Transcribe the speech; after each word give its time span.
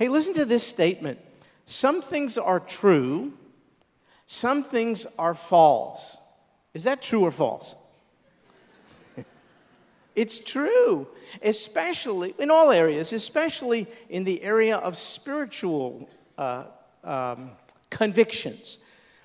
Hey, 0.00 0.08
listen 0.08 0.32
to 0.32 0.46
this 0.46 0.66
statement. 0.66 1.18
Some 1.66 2.00
things 2.00 2.38
are 2.38 2.58
true, 2.58 3.34
some 4.24 4.64
things 4.64 5.06
are 5.18 5.34
false. 5.34 6.16
Is 6.72 6.84
that 6.84 7.02
true 7.02 7.20
or 7.20 7.30
false? 7.30 7.74
it's 10.16 10.40
true, 10.40 11.06
especially 11.42 12.34
in 12.38 12.50
all 12.50 12.70
areas, 12.70 13.12
especially 13.12 13.86
in 14.08 14.24
the 14.24 14.42
area 14.42 14.78
of 14.78 14.96
spiritual 14.96 16.08
uh, 16.38 16.64
um, 17.04 17.50
convictions. 17.90 18.78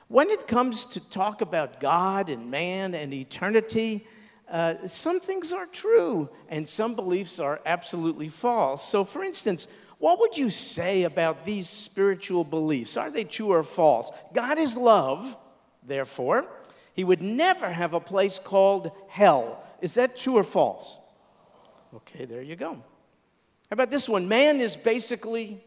When 0.10 0.30
it 0.30 0.46
comes 0.46 0.86
to 0.88 1.10
talk 1.10 1.40
about 1.40 1.80
God 1.80 2.30
and 2.30 2.52
man 2.52 2.96
and 2.96 3.14
eternity, 3.14 4.06
uh, 4.50 4.86
some 4.86 5.22
things 5.22 5.54
are 5.54 5.68
true 5.68 6.30
and 6.50 6.68
some 6.68 6.96
beliefs 6.96 7.40
are 7.40 7.62
absolutely 7.66 8.28
false. 8.28 8.84
So, 8.84 9.06
for 9.06 9.24
instance, 9.24 9.70
what 10.06 10.20
would 10.20 10.38
you 10.38 10.52
say 10.52 11.02
about 11.02 11.48
these 11.48 11.68
spiritual 11.68 12.44
beliefs? 12.44 12.96
Are 12.96 13.10
they 13.10 13.24
true 13.24 13.48
or 13.48 13.64
false? 13.64 14.12
God 14.34 14.60
is 14.60 14.78
love, 14.78 15.36
therefore, 15.82 16.46
he 16.94 17.04
would 17.04 17.24
never 17.24 17.72
have 17.72 17.96
a 17.96 18.00
place 18.00 18.38
called 18.38 18.92
hell. 19.08 19.64
Is 19.82 19.96
that 19.96 20.16
true 20.16 20.38
or 20.38 20.44
false? 20.44 21.00
Okay, 21.96 22.26
there 22.26 22.44
you 22.44 22.56
go. 22.56 22.74
How 22.74 22.84
about 23.72 23.90
this 23.90 24.08
one? 24.08 24.28
Man 24.28 24.62
is 24.62 24.76
basically 24.76 25.64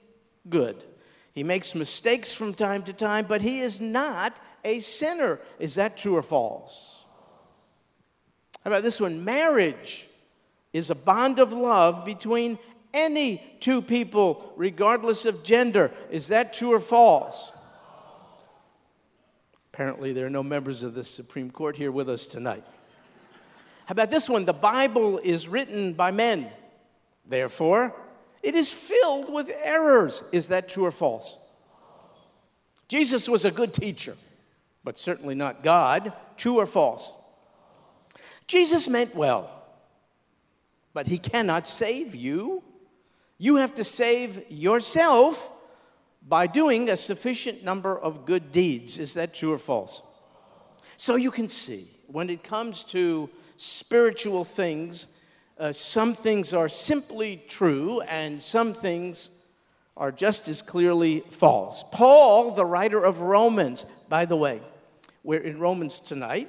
good. 0.49 0.85
He 1.33 1.43
makes 1.43 1.75
mistakes 1.75 2.33
from 2.33 2.55
time 2.55 2.85
to 2.85 2.93
time, 2.93 3.27
but 3.29 3.43
he 3.43 3.59
is 3.59 3.81
not 3.81 4.39
a 4.65 4.79
sinner. 4.79 5.41
Is 5.59 5.75
that 5.75 5.97
true 5.97 6.15
or 6.15 6.23
false? 6.23 7.07
How 8.63 8.71
about 8.71 8.85
this 8.85 9.01
one? 9.01 9.25
Marriage 9.25 10.07
is 10.73 10.91
a 10.91 10.95
bond 10.95 11.41
of 11.41 11.53
love 11.53 12.05
between 12.05 12.57
any 12.95 13.43
two 13.61 13.83
people, 13.83 14.53
regardless 14.57 15.27
of 15.27 15.45
gender. 15.45 15.93
Is 16.11 16.29
that 16.29 16.53
true 16.53 16.73
or 16.73 16.81
false? 16.81 17.53
Apparently, 19.73 20.13
there 20.13 20.27
are 20.27 20.31
no 20.31 20.43
members 20.43 20.83
of 20.83 20.95
the 20.95 21.05
Supreme 21.05 21.51
Court 21.51 21.77
here 21.77 21.93
with 21.93 22.09
us 22.09 22.27
tonight. 22.27 22.65
How 23.87 23.93
about 23.93 24.11
this 24.11 24.29
one? 24.29 24.45
The 24.45 24.53
Bible 24.53 25.19
is 25.19 25.49
written 25.49 25.93
by 25.93 26.11
men. 26.11 26.51
Therefore, 27.25 27.95
it 28.43 28.55
is 28.55 28.73
filled 28.73 29.33
with 29.33 29.51
errors. 29.63 30.23
Is 30.33 30.49
that 30.49 30.69
true 30.69 30.85
or 30.85 30.91
false? 30.91 31.39
Jesus 32.89 33.29
was 33.29 33.45
a 33.45 33.51
good 33.51 33.73
teacher, 33.75 34.17
but 34.83 34.99
certainly 34.99 35.35
not 35.35 35.63
God. 35.63 36.13
True 36.37 36.59
or 36.59 36.67
false? 36.67 37.13
Jesus 38.47 38.89
meant 38.89 39.15
well, 39.15 39.51
but 40.95 41.07
he 41.07 41.19
cannot 41.19 41.67
save 41.67 42.15
you. 42.15 42.63
You 43.39 43.57
have 43.57 43.75
to 43.75 43.85
save 43.85 44.51
yourself 44.51 45.53
by 46.27 46.49
doing 46.49 46.91
a 46.91 46.97
sufficient 46.97 47.63
number 47.63 47.97
of 47.97 48.27
good 48.27 48.51
deeds. 48.51 48.99
Is 48.99 49.15
that 49.15 49.33
true 49.33 49.53
or 49.53 49.59
false? 49.59 50.03
So 50.97 51.15
you 51.15 51.31
can 51.31 51.49
see 51.49 51.89
when 52.09 52.31
it 52.31 52.43
comes 52.43 52.83
to 52.85 53.31
spiritual 53.57 54.45
things, 54.45 55.07
uh, 55.59 55.73
some 55.73 56.15
things 56.15 56.53
are 56.53 56.69
simply 56.69 57.43
true 57.49 58.01
and 58.03 58.43
some 58.43 58.75
things 58.75 59.31
are 59.97 60.11
just 60.11 60.49
as 60.49 60.61
clearly 60.61 61.23
false. 61.31 61.85
Paul, 61.93 62.53
the 62.53 62.65
writer 62.65 63.03
of 63.03 63.21
Romans, 63.21 63.87
by 64.09 64.25
the 64.25 64.37
way, 64.37 64.61
we're 65.23 65.41
in 65.41 65.59
Romans 65.59 66.01
tonight. 66.01 66.49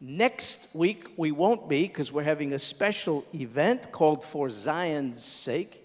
Next 0.00 0.74
week 0.74 1.06
we 1.16 1.32
won't 1.32 1.68
be 1.68 1.82
because 1.82 2.12
we're 2.12 2.22
having 2.22 2.52
a 2.52 2.58
special 2.58 3.24
event 3.34 3.92
called 3.92 4.24
For 4.24 4.50
Zion's 4.50 5.24
Sake. 5.24 5.81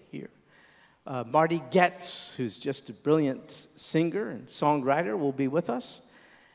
Uh, 1.08 1.24
Marty 1.26 1.62
Goetz, 1.70 2.34
who's 2.34 2.58
just 2.58 2.90
a 2.90 2.92
brilliant 2.92 3.68
singer 3.76 4.28
and 4.28 4.46
songwriter, 4.46 5.18
will 5.18 5.32
be 5.32 5.48
with 5.48 5.70
us. 5.70 6.02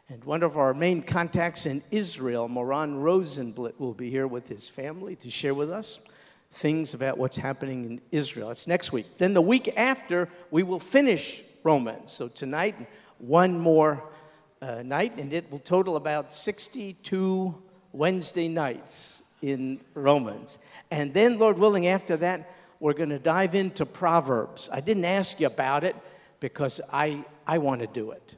And 0.10 0.24
one 0.26 0.44
of 0.44 0.58
our 0.58 0.76
main 0.76 1.02
contacts 1.02 1.66
in 1.66 1.82
Israel, 1.90 2.48
Moran 2.48 3.02
Rosenblit, 3.02 3.80
will 3.80 3.96
be 3.96 4.12
here 4.12 4.28
with 4.28 4.48
his 4.48 4.70
family 4.70 5.16
to 5.16 5.32
share 5.32 5.56
with 5.56 5.72
us 5.72 6.02
things 6.52 6.94
about 6.94 7.18
what's 7.18 7.38
happening 7.38 7.86
in 7.86 8.02
Israel. 8.12 8.52
It's 8.52 8.68
next 8.68 8.92
week. 8.92 9.08
Then 9.18 9.34
the 9.34 9.42
week 9.42 9.74
after, 9.76 10.30
we 10.52 10.62
will 10.62 10.80
finish 10.80 11.42
Romans. 11.64 12.12
So 12.12 12.28
tonight, 12.28 12.76
one 13.18 13.58
more 13.58 14.04
uh, 14.62 14.84
night, 14.84 15.18
and 15.18 15.34
it 15.34 15.52
will 15.52 15.58
total 15.58 15.96
about 15.96 16.32
62 16.32 17.60
Wednesday 17.92 18.50
nights 18.50 19.24
in 19.42 19.80
Romans. 19.96 20.60
And 20.92 21.12
then, 21.12 21.40
Lord 21.40 21.58
willing, 21.58 21.88
after 21.88 22.18
that, 22.18 22.52
we're 22.84 22.92
going 22.92 23.08
to 23.08 23.18
dive 23.18 23.56
into 23.56 23.86
Proverbs. 23.86 24.70
I 24.70 24.82
didn't 24.82 25.06
ask 25.06 25.40
you 25.40 25.48
about 25.48 25.86
it 25.86 25.96
because 26.42 26.82
I, 26.92 27.24
I 27.48 27.60
want 27.60 27.80
to 27.80 27.88
do 27.88 28.12
it. 28.12 28.36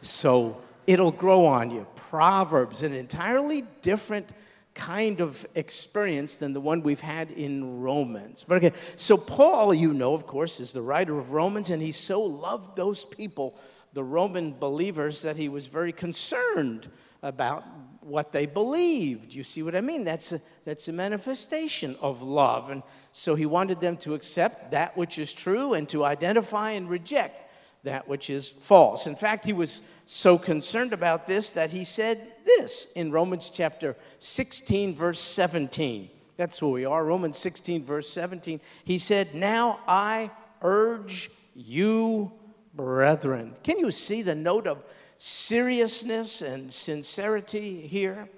So 0.00 0.60
it'll 0.88 1.12
grow 1.12 1.46
on 1.46 1.70
you. 1.70 1.86
Proverbs, 1.94 2.82
an 2.82 2.92
entirely 2.92 3.62
different 3.82 4.30
kind 4.74 5.20
of 5.20 5.46
experience 5.54 6.34
than 6.34 6.54
the 6.54 6.60
one 6.60 6.82
we've 6.82 6.98
had 6.98 7.30
in 7.30 7.80
Romans. 7.80 8.44
But 8.48 8.64
okay, 8.64 8.76
so 8.96 9.16
Paul, 9.16 9.72
you 9.72 9.92
know, 9.92 10.12
of 10.12 10.26
course, 10.26 10.58
is 10.58 10.72
the 10.72 10.82
writer 10.82 11.16
of 11.16 11.30
Romans, 11.30 11.70
and 11.70 11.80
he 11.80 11.92
so 11.92 12.20
loved 12.20 12.76
those 12.76 13.04
people, 13.04 13.56
the 13.92 14.02
Roman 14.02 14.54
believers, 14.58 15.22
that 15.22 15.36
he 15.36 15.48
was 15.48 15.68
very 15.68 15.92
concerned 15.92 16.88
about 17.22 17.64
what 18.08 18.32
they 18.32 18.46
believed. 18.46 19.34
You 19.34 19.44
see 19.44 19.62
what 19.62 19.74
I 19.74 19.80
mean? 19.80 20.04
That's 20.04 20.32
a, 20.32 20.40
that's 20.64 20.88
a 20.88 20.92
manifestation 20.92 21.96
of 22.00 22.22
love. 22.22 22.70
And 22.70 22.82
so 23.12 23.34
he 23.34 23.46
wanted 23.46 23.80
them 23.80 23.96
to 23.98 24.14
accept 24.14 24.70
that 24.72 24.96
which 24.96 25.18
is 25.18 25.32
true 25.32 25.74
and 25.74 25.88
to 25.90 26.04
identify 26.04 26.72
and 26.72 26.88
reject 26.88 27.44
that 27.84 28.08
which 28.08 28.28
is 28.28 28.48
false. 28.48 29.06
In 29.06 29.16
fact, 29.16 29.44
he 29.44 29.52
was 29.52 29.82
so 30.06 30.36
concerned 30.36 30.92
about 30.92 31.26
this 31.26 31.52
that 31.52 31.70
he 31.70 31.84
said 31.84 32.32
this 32.44 32.88
in 32.94 33.12
Romans 33.12 33.50
chapter 33.52 33.96
16, 34.18 34.94
verse 34.94 35.20
17. 35.20 36.10
That's 36.36 36.58
who 36.58 36.70
we 36.70 36.84
are, 36.84 37.04
Romans 37.04 37.38
16, 37.38 37.84
verse 37.84 38.08
17. 38.10 38.60
He 38.84 38.98
said, 38.98 39.34
Now 39.34 39.80
I 39.86 40.30
urge 40.62 41.30
you, 41.54 42.32
brethren. 42.74 43.54
Can 43.62 43.78
you 43.78 43.90
see 43.90 44.22
the 44.22 44.34
note 44.34 44.66
of 44.66 44.82
seriousness 45.18 46.40
and 46.40 46.72
sincerity 46.72 47.86
here? 47.86 48.28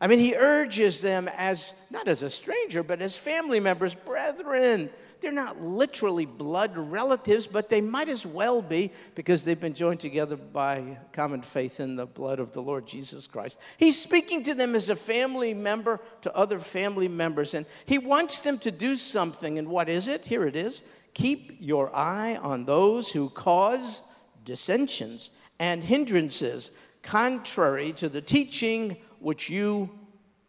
I 0.00 0.06
mean, 0.06 0.18
he 0.18 0.36
urges 0.36 1.00
them 1.00 1.28
as 1.36 1.74
not 1.90 2.06
as 2.06 2.22
a 2.22 2.30
stranger, 2.30 2.82
but 2.82 3.02
as 3.02 3.16
family 3.16 3.60
members, 3.60 3.94
brethren 3.94 4.90
they're 5.20 5.32
not 5.32 5.60
literally 5.60 6.26
blood 6.26 6.76
relatives, 6.76 7.46
but 7.46 7.70
they 7.70 7.80
might 7.80 8.08
as 8.08 8.26
well 8.26 8.60
be 8.60 8.92
because 9.14 9.44
they've 9.44 9.60
been 9.60 9.74
joined 9.74 10.00
together 10.00 10.36
by 10.36 10.98
common 11.12 11.42
faith 11.42 11.80
in 11.80 11.96
the 11.96 12.06
blood 12.06 12.38
of 12.38 12.52
the 12.52 12.62
Lord 12.62 12.86
Jesus 12.86 13.26
Christ. 13.26 13.58
He's 13.78 14.00
speaking 14.00 14.42
to 14.44 14.54
them 14.54 14.74
as 14.74 14.90
a 14.90 14.96
family 14.96 15.54
member 15.54 16.00
to 16.22 16.34
other 16.36 16.58
family 16.58 17.08
members, 17.08 17.54
and 17.54 17.66
he 17.86 17.98
wants 17.98 18.40
them 18.40 18.58
to 18.60 18.70
do 18.70 18.96
something. 18.96 19.58
And 19.58 19.68
what 19.68 19.88
is 19.88 20.08
it? 20.08 20.24
Here 20.26 20.46
it 20.46 20.56
is 20.56 20.82
keep 21.14 21.56
your 21.60 21.94
eye 21.96 22.36
on 22.36 22.66
those 22.66 23.10
who 23.10 23.30
cause 23.30 24.02
dissensions 24.44 25.30
and 25.58 25.82
hindrances 25.82 26.70
contrary 27.02 27.92
to 27.92 28.08
the 28.08 28.20
teaching 28.20 28.96
which 29.20 29.48
you 29.48 29.90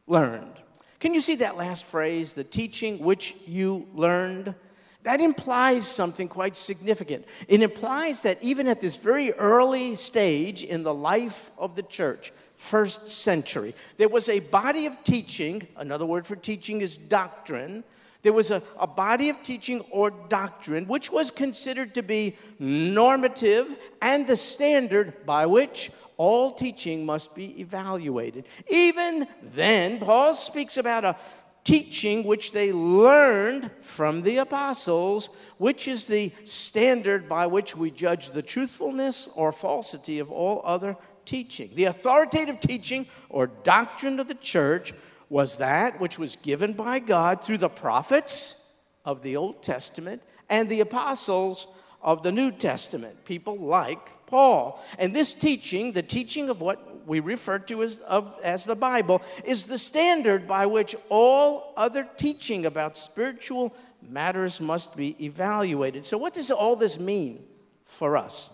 learned. 0.07 0.53
Can 0.99 1.13
you 1.13 1.21
see 1.21 1.35
that 1.35 1.57
last 1.57 1.85
phrase, 1.85 2.33
the 2.33 2.43
teaching 2.43 2.99
which 2.99 3.35
you 3.45 3.87
learned? 3.93 4.55
That 5.03 5.21
implies 5.21 5.87
something 5.87 6.27
quite 6.27 6.55
significant. 6.55 7.25
It 7.47 7.61
implies 7.61 8.23
that 8.23 8.39
even 8.41 8.67
at 8.67 8.81
this 8.81 8.95
very 8.97 9.31
early 9.33 9.95
stage 9.95 10.63
in 10.63 10.83
the 10.83 10.93
life 10.93 11.51
of 11.57 11.75
the 11.75 11.83
church, 11.83 12.33
first 12.55 13.07
century, 13.07 13.75
there 13.97 14.09
was 14.09 14.27
a 14.27 14.39
body 14.39 14.85
of 14.85 15.01
teaching, 15.03 15.67
another 15.77 16.05
word 16.05 16.25
for 16.25 16.35
teaching 16.35 16.81
is 16.81 16.97
doctrine. 16.97 17.83
There 18.23 18.33
was 18.33 18.51
a, 18.51 18.61
a 18.79 18.87
body 18.87 19.29
of 19.29 19.41
teaching 19.43 19.81
or 19.91 20.09
doctrine 20.09 20.87
which 20.87 21.11
was 21.11 21.31
considered 21.31 21.93
to 21.95 22.03
be 22.03 22.35
normative 22.59 23.77
and 24.01 24.27
the 24.27 24.37
standard 24.37 25.25
by 25.25 25.45
which 25.45 25.91
all 26.17 26.51
teaching 26.51 27.05
must 27.05 27.35
be 27.35 27.59
evaluated. 27.59 28.45
Even 28.67 29.27
then, 29.41 29.99
Paul 29.99 30.33
speaks 30.33 30.77
about 30.77 31.05
a 31.05 31.15
teaching 31.63 32.23
which 32.23 32.53
they 32.53 32.71
learned 32.71 33.69
from 33.81 34.21
the 34.21 34.37
apostles, 34.37 35.29
which 35.57 35.85
is 35.85 36.07
the 36.07 36.31
standard 36.45 37.27
by 37.27 37.45
which 37.45 37.75
we 37.75 37.91
judge 37.91 38.31
the 38.31 38.41
truthfulness 38.41 39.27
or 39.35 39.51
falsity 39.51 40.19
of 40.19 40.31
all 40.31 40.61
other 40.63 40.95
teaching. 41.25 41.69
The 41.75 41.83
authoritative 41.83 42.61
teaching 42.61 43.05
or 43.27 43.47
doctrine 43.47 44.19
of 44.21 44.29
the 44.29 44.35
church 44.35 44.93
was 45.29 45.57
that 45.57 45.99
which 45.99 46.17
was 46.17 46.35
given 46.37 46.73
by 46.73 46.99
God 46.99 47.43
through 47.43 47.57
the 47.57 47.69
prophets 47.69 48.71
of 49.03 49.21
the 49.21 49.35
Old 49.35 49.61
Testament 49.61 50.21
and 50.49 50.69
the 50.69 50.81
apostles 50.81 51.67
of 52.01 52.23
the 52.23 52.31
New 52.31 52.51
Testament, 52.51 53.25
people 53.25 53.57
like 53.57 54.25
Paul. 54.27 54.81
And 54.97 55.13
this 55.13 55.33
teaching, 55.33 55.91
the 55.91 56.03
teaching 56.03 56.49
of 56.49 56.61
what 56.61 57.07
we 57.07 57.19
refer 57.19 57.59
to 57.59 57.83
as, 57.83 57.99
of, 57.99 58.35
as 58.43 58.65
the 58.65 58.75
Bible, 58.75 59.21
is 59.43 59.67
the 59.67 59.77
standard 59.77 60.47
by 60.47 60.65
which 60.65 60.95
all 61.09 61.73
other 61.75 62.07
teaching 62.17 62.65
about 62.65 62.97
spiritual 62.97 63.73
matters 64.07 64.61
must 64.61 64.95
be 64.95 65.15
evaluated. 65.23 66.05
So, 66.05 66.17
what 66.17 66.33
does 66.33 66.51
all 66.51 66.75
this 66.75 66.99
mean 66.99 67.43
for 67.83 68.15
us? 68.15 68.49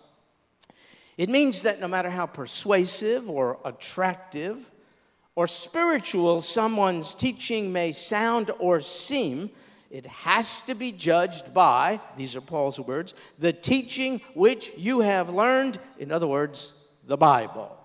It 1.18 1.30
means 1.30 1.62
that 1.64 1.80
no 1.80 1.88
matter 1.88 2.10
how 2.10 2.26
persuasive 2.26 3.30
or 3.30 3.60
attractive 3.66 4.70
or 5.36 5.48
spiritual 5.48 6.42
someone's 6.42 7.14
teaching 7.14 7.72
may 7.74 7.92
sound 7.92 8.52
or 8.60 8.80
seem, 8.80 9.50
it 9.90 10.06
has 10.06 10.64
to 10.64 10.74
be 10.74 10.92
judged 10.92 11.54
by, 11.54 12.00
these 12.18 12.36
are 12.36 12.42
Paul's 12.42 12.80
words, 12.80 13.14
the 13.40 13.54
teaching 13.54 14.22
which 14.34 14.72
you 14.78 15.02
have 15.02 15.30
learned, 15.30 15.80
in 16.00 16.12
other 16.12 16.28
words, 16.28 16.74
the 17.06 17.18
Bible. 17.18 17.78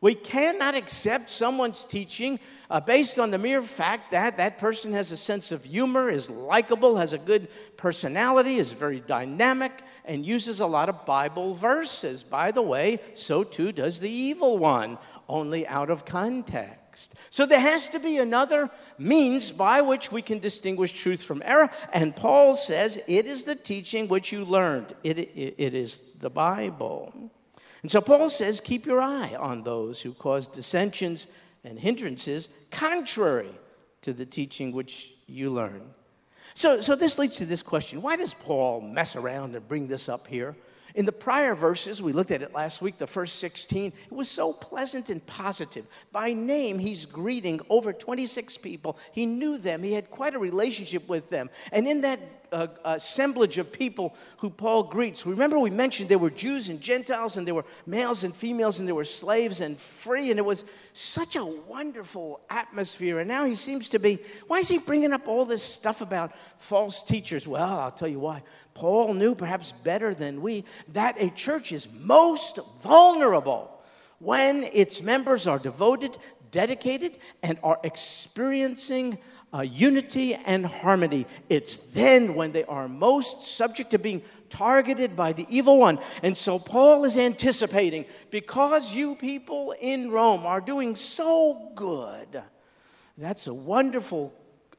We 0.00 0.14
cannot 0.14 0.76
accept 0.76 1.28
someone's 1.28 1.84
teaching 1.84 2.38
uh, 2.70 2.80
based 2.80 3.18
on 3.18 3.32
the 3.32 3.38
mere 3.38 3.62
fact 3.62 4.12
that 4.12 4.36
that 4.36 4.58
person 4.58 4.92
has 4.92 5.10
a 5.10 5.16
sense 5.16 5.50
of 5.50 5.64
humor, 5.64 6.08
is 6.08 6.30
likable, 6.30 6.96
has 6.96 7.12
a 7.12 7.18
good 7.18 7.48
personality, 7.76 8.58
is 8.58 8.70
very 8.70 9.00
dynamic, 9.00 9.72
and 10.08 10.26
uses 10.26 10.58
a 10.58 10.66
lot 10.66 10.88
of 10.88 11.06
Bible 11.06 11.54
verses. 11.54 12.22
By 12.24 12.50
the 12.50 12.62
way, 12.62 12.98
so 13.14 13.44
too 13.44 13.70
does 13.70 14.00
the 14.00 14.10
evil 14.10 14.58
one, 14.58 14.98
only 15.28 15.66
out 15.68 15.90
of 15.90 16.04
context. 16.04 17.14
So 17.30 17.46
there 17.46 17.60
has 17.60 17.88
to 17.90 18.00
be 18.00 18.16
another 18.16 18.70
means 18.98 19.52
by 19.52 19.82
which 19.82 20.10
we 20.10 20.22
can 20.22 20.40
distinguish 20.40 20.92
truth 20.92 21.22
from 21.22 21.42
error. 21.44 21.70
And 21.92 22.16
Paul 22.16 22.54
says 22.54 22.98
it 23.06 23.26
is 23.26 23.44
the 23.44 23.54
teaching 23.54 24.08
which 24.08 24.32
you 24.32 24.44
learned, 24.44 24.94
it, 25.04 25.18
it, 25.18 25.54
it 25.58 25.74
is 25.74 26.00
the 26.18 26.30
Bible. 26.30 27.30
And 27.82 27.90
so 27.90 28.00
Paul 28.00 28.28
says, 28.30 28.60
keep 28.60 28.86
your 28.86 29.00
eye 29.00 29.36
on 29.38 29.62
those 29.62 30.00
who 30.00 30.12
cause 30.12 30.48
dissensions 30.48 31.28
and 31.62 31.78
hindrances 31.78 32.48
contrary 32.70 33.52
to 34.02 34.12
the 34.12 34.26
teaching 34.26 34.72
which 34.72 35.12
you 35.26 35.50
learn. 35.50 35.94
So, 36.58 36.80
so 36.80 36.96
this 36.96 37.20
leads 37.20 37.36
to 37.36 37.46
this 37.46 37.62
question 37.62 38.02
why 38.02 38.16
does 38.16 38.34
Paul 38.34 38.80
mess 38.80 39.14
around 39.14 39.54
and 39.54 39.68
bring 39.68 39.86
this 39.86 40.08
up 40.08 40.26
here? 40.26 40.56
In 40.96 41.04
the 41.04 41.12
prior 41.12 41.54
verses, 41.54 42.02
we 42.02 42.12
looked 42.12 42.32
at 42.32 42.42
it 42.42 42.52
last 42.52 42.82
week, 42.82 42.98
the 42.98 43.06
first 43.06 43.38
16, 43.38 43.92
it 44.10 44.12
was 44.12 44.28
so 44.28 44.52
pleasant 44.52 45.08
and 45.08 45.24
positive. 45.24 45.86
By 46.10 46.32
name, 46.32 46.80
he's 46.80 47.06
greeting 47.06 47.60
over 47.70 47.92
26 47.92 48.56
people. 48.56 48.98
He 49.12 49.24
knew 49.24 49.56
them, 49.58 49.84
he 49.84 49.92
had 49.92 50.10
quite 50.10 50.34
a 50.34 50.40
relationship 50.40 51.08
with 51.08 51.30
them. 51.30 51.48
And 51.70 51.86
in 51.86 52.00
that 52.00 52.47
assemblage 52.84 53.58
of 53.58 53.72
people 53.72 54.14
who 54.38 54.50
Paul 54.50 54.84
greets. 54.84 55.26
Remember, 55.26 55.58
we 55.58 55.70
mentioned 55.70 56.08
there 56.08 56.18
were 56.18 56.30
Jews 56.30 56.68
and 56.68 56.80
Gentiles, 56.80 57.36
and 57.36 57.46
there 57.46 57.54
were 57.54 57.64
males 57.86 58.24
and 58.24 58.34
females, 58.34 58.78
and 58.80 58.88
there 58.88 58.94
were 58.94 59.04
slaves 59.04 59.60
and 59.60 59.78
free, 59.78 60.30
and 60.30 60.38
it 60.38 60.44
was 60.44 60.64
such 60.92 61.36
a 61.36 61.44
wonderful 61.44 62.40
atmosphere. 62.50 63.18
And 63.18 63.28
now 63.28 63.44
he 63.44 63.54
seems 63.54 63.90
to 63.90 63.98
be, 63.98 64.18
why 64.46 64.58
is 64.58 64.68
he 64.68 64.78
bringing 64.78 65.12
up 65.12 65.28
all 65.28 65.44
this 65.44 65.62
stuff 65.62 66.00
about 66.00 66.32
false 66.58 67.02
teachers? 67.02 67.46
Well, 67.46 67.78
I'll 67.78 67.90
tell 67.90 68.08
you 68.08 68.20
why. 68.20 68.42
Paul 68.74 69.14
knew, 69.14 69.34
perhaps 69.34 69.72
better 69.72 70.14
than 70.14 70.40
we, 70.40 70.64
that 70.92 71.20
a 71.20 71.30
church 71.30 71.72
is 71.72 71.88
most 71.92 72.58
vulnerable 72.82 73.74
when 74.20 74.64
its 74.72 75.02
members 75.02 75.46
are 75.46 75.58
devoted, 75.58 76.16
dedicated, 76.50 77.16
and 77.42 77.58
are 77.62 77.78
experiencing 77.84 79.18
uh, 79.52 79.62
unity 79.62 80.34
and 80.34 80.66
harmony. 80.66 81.26
It's 81.48 81.78
then 81.78 82.34
when 82.34 82.52
they 82.52 82.64
are 82.64 82.88
most 82.88 83.42
subject 83.42 83.90
to 83.92 83.98
being 83.98 84.22
targeted 84.50 85.16
by 85.16 85.32
the 85.32 85.46
evil 85.48 85.78
one. 85.78 85.98
And 86.22 86.36
so 86.36 86.58
Paul 86.58 87.04
is 87.04 87.16
anticipating 87.16 88.04
because 88.30 88.92
you 88.92 89.16
people 89.16 89.74
in 89.80 90.10
Rome 90.10 90.46
are 90.46 90.60
doing 90.60 90.96
so 90.96 91.72
good, 91.74 92.42
that's 93.16 93.46
a 93.46 93.54
wonderful, 93.54 94.34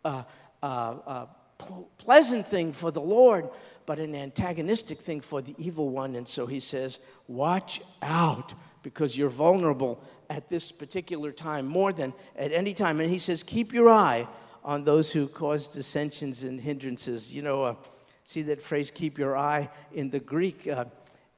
uh, 0.06 0.24
uh, 0.62 0.66
uh 0.66 1.26
pl- 1.58 1.90
pleasant 1.98 2.48
thing 2.48 2.72
for 2.72 2.92
the 2.92 3.02
Lord, 3.02 3.50
but 3.86 4.00
an 4.00 4.16
antagonistic 4.16 5.00
thing 5.00 5.22
for 5.22 5.42
the 5.42 5.56
evil 5.58 5.90
one. 5.90 6.16
And 6.16 6.28
so 6.28 6.46
he 6.46 6.60
says, 6.60 7.00
Watch 7.28 7.82
out 8.02 8.54
because 8.82 9.18
you're 9.18 9.30
vulnerable 9.30 10.02
at 10.30 10.50
this 10.50 10.72
particular 10.72 11.32
time 11.32 11.66
more 11.66 11.92
than 11.92 12.14
at 12.38 12.52
any 12.52 12.74
time. 12.74 13.02
And 13.02 13.10
he 13.10 13.18
says, 13.18 13.44
Keep 13.44 13.74
your 13.74 13.90
eye 13.90 14.28
on 14.70 14.84
those 14.84 15.12
who 15.12 15.28
cause 15.28 15.68
dissensions 15.68 16.44
and 16.44 16.62
hindrances. 16.62 17.34
You 17.34 17.42
know, 17.42 17.64
uh, 17.64 17.76
see 18.24 18.44
that 18.44 18.62
phrase, 18.62 18.92
keep 18.92 19.18
your 19.18 19.36
eye? 19.36 19.68
In 19.94 20.12
the 20.12 20.20
Greek, 20.20 20.68
uh, 20.68 20.86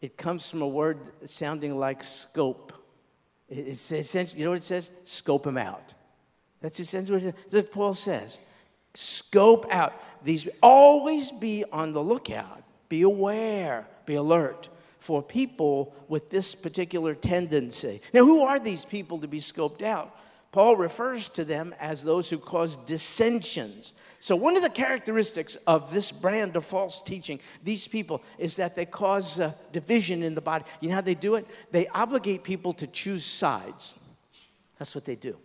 it 0.02 0.18
comes 0.18 0.50
from 0.50 0.62
a 0.62 0.68
word 0.68 0.98
sounding 1.24 1.78
like 1.78 2.04
scope. 2.04 2.74
It's 3.48 3.90
essentially, 3.94 4.40
you 4.40 4.46
know 4.46 4.52
what 4.52 4.60
it 4.60 4.64
says? 4.64 4.92
Scope 5.06 5.44
them 5.44 5.58
out. 5.58 5.94
That's 6.60 6.82
essentially 6.82 7.24
what, 7.24 7.36
That's 7.44 7.54
what 7.54 7.72
Paul 7.72 7.94
says. 7.94 8.38
Scope 8.96 9.66
out 9.72 9.94
these. 10.26 10.50
Always 10.62 11.32
be 11.32 11.64
on 11.72 11.94
the 11.94 12.04
lookout. 12.04 12.64
Be 12.90 13.04
aware. 13.04 13.88
Be 14.06 14.16
alert 14.16 14.68
for 15.00 15.24
people 15.24 15.96
with 16.10 16.30
this 16.30 16.54
particular 16.54 17.16
tendency. 17.16 18.02
Now, 18.14 18.26
who 18.26 18.42
are 18.42 18.60
these 18.60 18.84
people 18.84 19.20
to 19.20 19.28
be 19.28 19.40
scoped 19.40 19.84
out? 19.84 20.18
Paul 20.52 20.76
refers 20.76 21.30
to 21.30 21.46
them 21.46 21.74
as 21.80 22.04
those 22.04 22.30
who 22.30 22.38
cause 22.38 22.76
dissensions. 22.76 23.94
So, 24.20 24.36
one 24.36 24.58
of 24.58 24.64
the 24.64 24.70
characteristics 24.70 25.56
of 25.66 25.94
this 25.94 26.12
brand 26.12 26.58
of 26.58 26.66
false 26.66 27.02
teaching, 27.02 27.40
these 27.64 27.88
people, 27.88 28.22
is 28.38 28.58
that 28.58 28.76
they 28.76 28.86
cause 28.86 29.40
uh, 29.40 29.54
division 29.72 30.24
in 30.24 30.36
the 30.36 30.42
body. 30.42 30.66
You 30.82 30.90
know 30.90 30.96
how 30.96 31.02
they 31.02 31.16
do 31.16 31.36
it? 31.36 31.48
They 31.72 31.88
obligate 31.88 32.44
people 32.44 32.74
to 32.74 32.88
choose 32.88 33.24
sides. 33.24 33.96
That's 34.78 34.94
what 34.94 35.06
they 35.06 35.16
do. 35.16 35.38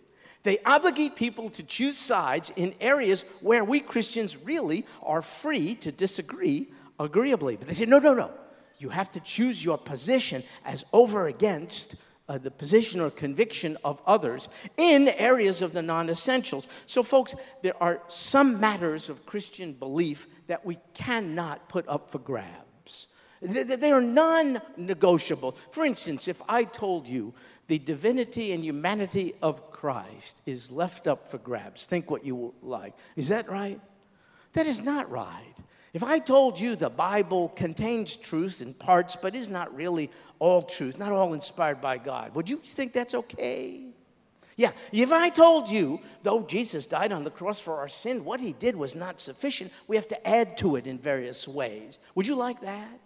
They 0.42 0.58
obligate 0.64 1.16
people 1.16 1.50
to 1.50 1.62
choose 1.62 1.96
sides 1.96 2.52
in 2.56 2.74
areas 2.80 3.24
where 3.40 3.64
we 3.64 3.80
Christians 3.80 4.36
really 4.36 4.86
are 5.02 5.22
free 5.22 5.74
to 5.76 5.92
disagree 5.92 6.68
agreeably. 6.98 7.56
But 7.56 7.68
they 7.68 7.74
say, 7.74 7.86
no, 7.86 7.98
no, 7.98 8.14
no. 8.14 8.32
You 8.78 8.90
have 8.90 9.10
to 9.12 9.20
choose 9.20 9.64
your 9.64 9.78
position 9.78 10.42
as 10.64 10.84
over 10.92 11.26
against 11.26 11.96
uh, 12.28 12.38
the 12.38 12.50
position 12.50 13.00
or 13.00 13.10
conviction 13.10 13.76
of 13.84 14.02
others 14.06 14.48
in 14.76 15.08
areas 15.08 15.62
of 15.62 15.72
the 15.72 15.82
non 15.82 16.10
essentials. 16.10 16.66
So, 16.86 17.02
folks, 17.02 17.34
there 17.62 17.80
are 17.82 18.00
some 18.08 18.60
matters 18.60 19.08
of 19.08 19.26
Christian 19.26 19.72
belief 19.72 20.26
that 20.46 20.64
we 20.64 20.78
cannot 20.94 21.68
put 21.68 21.88
up 21.88 22.10
for 22.10 22.18
grabs. 22.18 23.08
They, 23.42 23.92
are 23.92 24.00
non 24.00 24.60
negotiable. 24.76 25.56
For 25.70 25.84
instance, 25.84 26.26
if 26.26 26.40
I 26.48 26.64
told 26.64 27.06
you 27.06 27.34
the 27.68 27.78
divinity 27.78 28.52
and 28.52 28.64
humanity 28.64 29.34
of 29.42 29.70
Christ 29.70 30.40
is 30.46 30.70
left 30.70 31.06
up 31.06 31.30
for 31.30 31.38
grabs, 31.38 31.86
think 31.86 32.10
what 32.10 32.24
you 32.24 32.54
like. 32.62 32.94
Is 33.14 33.28
that 33.28 33.48
right? 33.48 33.80
That 34.54 34.66
is 34.66 34.80
not 34.80 35.10
right. 35.10 35.54
If 35.96 36.02
I 36.02 36.18
told 36.18 36.60
you 36.60 36.76
the 36.76 36.90
Bible 36.90 37.48
contains 37.48 38.16
truth 38.16 38.60
in 38.60 38.74
parts, 38.74 39.16
but 39.16 39.34
is 39.34 39.48
not 39.48 39.74
really 39.74 40.10
all 40.38 40.60
truth, 40.60 40.98
not 40.98 41.10
all 41.10 41.32
inspired 41.32 41.80
by 41.80 41.96
God, 41.96 42.34
would 42.34 42.50
you 42.50 42.58
think 42.58 42.92
that's 42.92 43.14
okay? 43.14 43.86
Yeah, 44.56 44.72
if 44.92 45.10
I 45.10 45.30
told 45.30 45.70
you, 45.70 46.00
though 46.20 46.42
Jesus 46.42 46.84
died 46.84 47.12
on 47.12 47.24
the 47.24 47.30
cross 47.30 47.58
for 47.58 47.78
our 47.78 47.88
sin, 47.88 48.26
what 48.26 48.42
he 48.42 48.52
did 48.52 48.76
was 48.76 48.94
not 48.94 49.22
sufficient, 49.22 49.72
we 49.88 49.96
have 49.96 50.06
to 50.08 50.28
add 50.28 50.58
to 50.58 50.76
it 50.76 50.86
in 50.86 50.98
various 50.98 51.48
ways. 51.48 51.98
Would 52.14 52.26
you 52.26 52.34
like 52.34 52.60
that? 52.60 53.00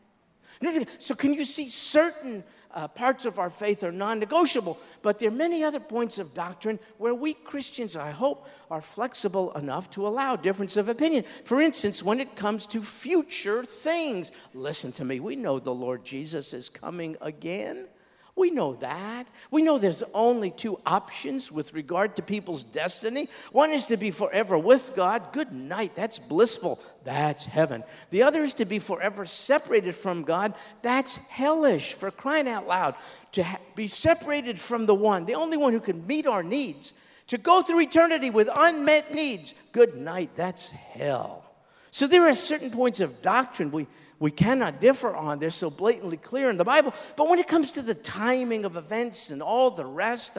So, 0.99 1.15
can 1.15 1.33
you 1.33 1.45
see 1.45 1.69
certain 1.69 2.43
uh, 2.75 2.89
parts 2.89 3.25
of 3.25 3.39
our 3.39 3.50
faith 3.50 3.83
are 3.83 3.93
non 3.93 4.19
negotiable, 4.19 4.79
but 5.03 5.19
there 5.19 5.29
are 5.29 5.33
many 5.33 5.65
other 5.65 5.81
points 5.81 6.19
of 6.19 6.35
doctrine 6.35 6.79
where 6.99 7.15
we 7.15 7.35
Christians, 7.35 7.97
I 7.97 8.11
hope, 8.11 8.49
are 8.71 8.81
flexible 8.81 9.53
enough 9.53 9.91
to 9.91 10.07
allow 10.07 10.37
difference 10.37 10.77
of 10.77 10.89
opinion. 10.89 11.25
For 11.45 11.61
instance, 11.61 12.03
when 12.03 12.21
it 12.21 12.37
comes 12.37 12.67
to 12.67 12.83
future 12.83 13.65
things, 13.65 14.33
listen 14.55 14.93
to 14.93 15.05
me, 15.05 15.21
we 15.21 15.37
know 15.37 15.59
the 15.59 15.75
Lord 15.75 16.05
Jesus 16.05 16.55
is 16.55 16.69
coming 16.69 17.17
again. 17.21 17.89
We 18.37 18.51
know 18.51 18.75
that. 18.77 19.27
We 19.51 19.63
know 19.63 19.79
there's 19.79 20.03
only 20.15 20.51
two 20.51 20.81
options 20.87 21.51
with 21.51 21.75
regard 21.75 22.17
to 22.17 22.23
people's 22.23 22.63
destiny. 22.63 23.29
One 23.53 23.71
is 23.71 23.87
to 23.87 23.97
be 23.97 24.11
forever 24.11 24.57
with 24.57 24.95
God. 24.95 25.33
Good 25.33 25.53
night. 25.53 25.95
That's 25.95 26.19
blissful. 26.19 26.81
That's 27.05 27.45
heaven. 27.45 27.85
The 28.11 28.23
other 28.23 28.43
is 28.43 28.55
to 28.55 28.65
be 28.65 28.79
forever 28.79 29.27
separated 29.27 29.97
from 29.97 30.23
God. 30.23 30.55
That's 30.83 31.17
hellish 31.17 31.95
for 31.95 32.11
crying 32.11 32.49
out 32.49 32.67
loud. 32.67 32.95
To 33.33 33.45
ha- 33.45 33.59
be 33.75 33.87
separated 33.87 34.61
from 34.61 34.87
the 34.87 34.95
one, 34.95 35.27
the 35.27 35.35
only 35.35 35.57
one 35.57 35.73
who 35.73 35.81
can 35.81 36.07
meet 36.07 36.27
our 36.27 36.43
needs, 36.43 36.95
to 37.27 37.39
go 37.39 37.63
through 37.63 37.81
eternity 37.83 38.31
with 38.31 38.49
unmet 38.55 39.15
needs. 39.15 39.55
Good 39.73 39.97
night. 39.97 40.31
That's 40.37 40.71
hell. 40.71 41.45
So 41.91 42.07
there 42.07 42.29
are 42.29 42.35
certain 42.35 42.71
points 42.71 43.01
of 43.01 43.23
doctrine 43.23 43.71
we 43.71 43.87
we 44.21 44.31
cannot 44.31 44.81
differ 44.81 45.17
on. 45.17 45.41
They're 45.41 45.50
so 45.50 45.71
blatantly 45.71 46.19
clear 46.19 46.50
in 46.50 46.59
the 46.59 46.65
Bible. 46.65 46.95
But 47.17 47.29
when 47.29 47.41
it 47.41 47.49
comes 47.49 47.73
to 47.73 47.83
the 47.83 47.95
timing 47.95 48.65
of 48.65 48.77
events 48.77 49.31
and 49.31 49.43
all 49.43 49.71
the 49.71 49.87
rest, 49.87 50.39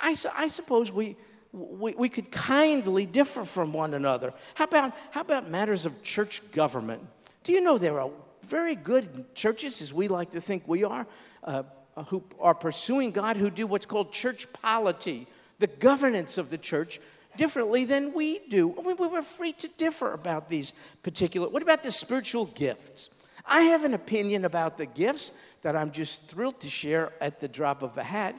I, 0.00 0.14
I 0.36 0.48
suppose 0.48 0.92
we, 0.92 1.16
we, 1.52 1.94
we 1.94 2.08
could 2.08 2.30
kindly 2.32 3.06
differ 3.06 3.44
from 3.44 3.72
one 3.72 3.94
another. 3.94 4.34
How 4.54 4.64
about, 4.64 4.96
how 5.12 5.20
about 5.20 5.48
matters 5.48 5.86
of 5.86 6.02
church 6.02 6.42
government? 6.50 7.06
Do 7.44 7.52
you 7.52 7.60
know 7.60 7.78
there 7.78 8.00
are 8.00 8.10
very 8.42 8.74
good 8.74 9.34
churches, 9.34 9.80
as 9.80 9.94
we 9.94 10.08
like 10.08 10.32
to 10.32 10.40
think 10.40 10.64
we 10.66 10.82
are, 10.84 11.06
uh, 11.44 11.62
who 12.08 12.24
are 12.40 12.54
pursuing 12.54 13.12
God, 13.12 13.36
who 13.36 13.48
do 13.48 13.66
what's 13.68 13.86
called 13.86 14.12
church 14.12 14.52
polity, 14.52 15.28
the 15.60 15.68
governance 15.68 16.36
of 16.36 16.50
the 16.50 16.58
church 16.58 17.00
differently 17.36 17.84
than 17.84 18.12
we 18.12 18.40
do. 18.48 18.74
I 18.78 18.82
mean, 18.82 18.96
we 18.98 19.06
were 19.06 19.22
free 19.22 19.52
to 19.54 19.68
differ 19.68 20.12
about 20.12 20.48
these 20.48 20.72
particular. 21.02 21.48
What 21.48 21.62
about 21.62 21.82
the 21.82 21.90
spiritual 21.90 22.46
gifts? 22.46 23.10
I 23.46 23.62
have 23.62 23.84
an 23.84 23.94
opinion 23.94 24.44
about 24.44 24.78
the 24.78 24.86
gifts 24.86 25.32
that 25.62 25.76
I'm 25.76 25.90
just 25.90 26.28
thrilled 26.28 26.60
to 26.60 26.70
share 26.70 27.12
at 27.20 27.40
the 27.40 27.48
drop 27.48 27.82
of 27.82 27.98
a 27.98 28.04
hat. 28.04 28.34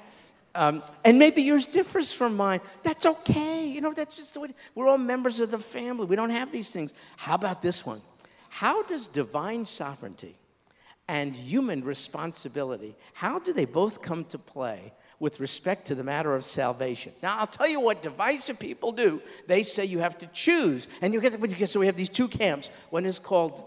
Um, 0.56 0.84
and 1.04 1.20
maybe 1.20 1.42
yours 1.42 1.68
differs 1.68 2.14
from 2.14 2.38
mine. 2.38 2.62
That's 2.84 3.06
okay. 3.06 3.68
You 3.68 3.82
know, 3.82 3.92
that's 3.94 4.16
just 4.16 4.34
the 4.34 4.40
way 4.40 4.50
we're 4.74 4.88
all 4.88 4.98
members 4.98 5.40
of 5.40 5.52
the 5.52 5.60
family. 5.60 6.06
We 6.06 6.16
don't 6.16 6.30
have 6.30 6.52
these 6.52 6.72
things. 6.72 6.94
How 7.18 7.36
about 7.36 7.62
this 7.62 7.86
one? 7.86 8.02
How 8.50 8.84
does 8.84 9.08
divine 9.08 9.66
sovereignty 9.66 10.38
and 11.08 11.36
human 11.36 11.84
responsibility, 11.84 12.96
how 13.14 13.40
do 13.40 13.54
they 13.54 13.66
both 13.66 14.02
come 14.02 14.26
to 14.26 14.40
play 14.40 14.94
with 15.20 15.40
respect 15.40 15.88
to 15.88 15.96
the 15.96 16.04
matter 16.04 16.36
of 16.36 16.44
salvation? 16.44 17.14
Now, 17.22 17.38
I'll 17.38 17.48
tell 17.48 17.68
you 17.68 17.80
what 17.80 18.04
divisive 18.04 18.60
people 18.60 18.92
do. 18.92 19.22
They 19.48 19.64
say 19.64 19.86
you 19.86 20.00
have 20.00 20.18
to 20.20 20.28
choose. 20.28 20.88
And 21.02 21.14
you 21.14 21.22
get, 21.22 21.70
so 21.70 21.80
we 21.80 21.86
have 21.86 21.96
these 21.96 22.10
two 22.10 22.28
camps. 22.28 22.70
One 22.90 23.06
is 23.06 23.20
called 23.20 23.64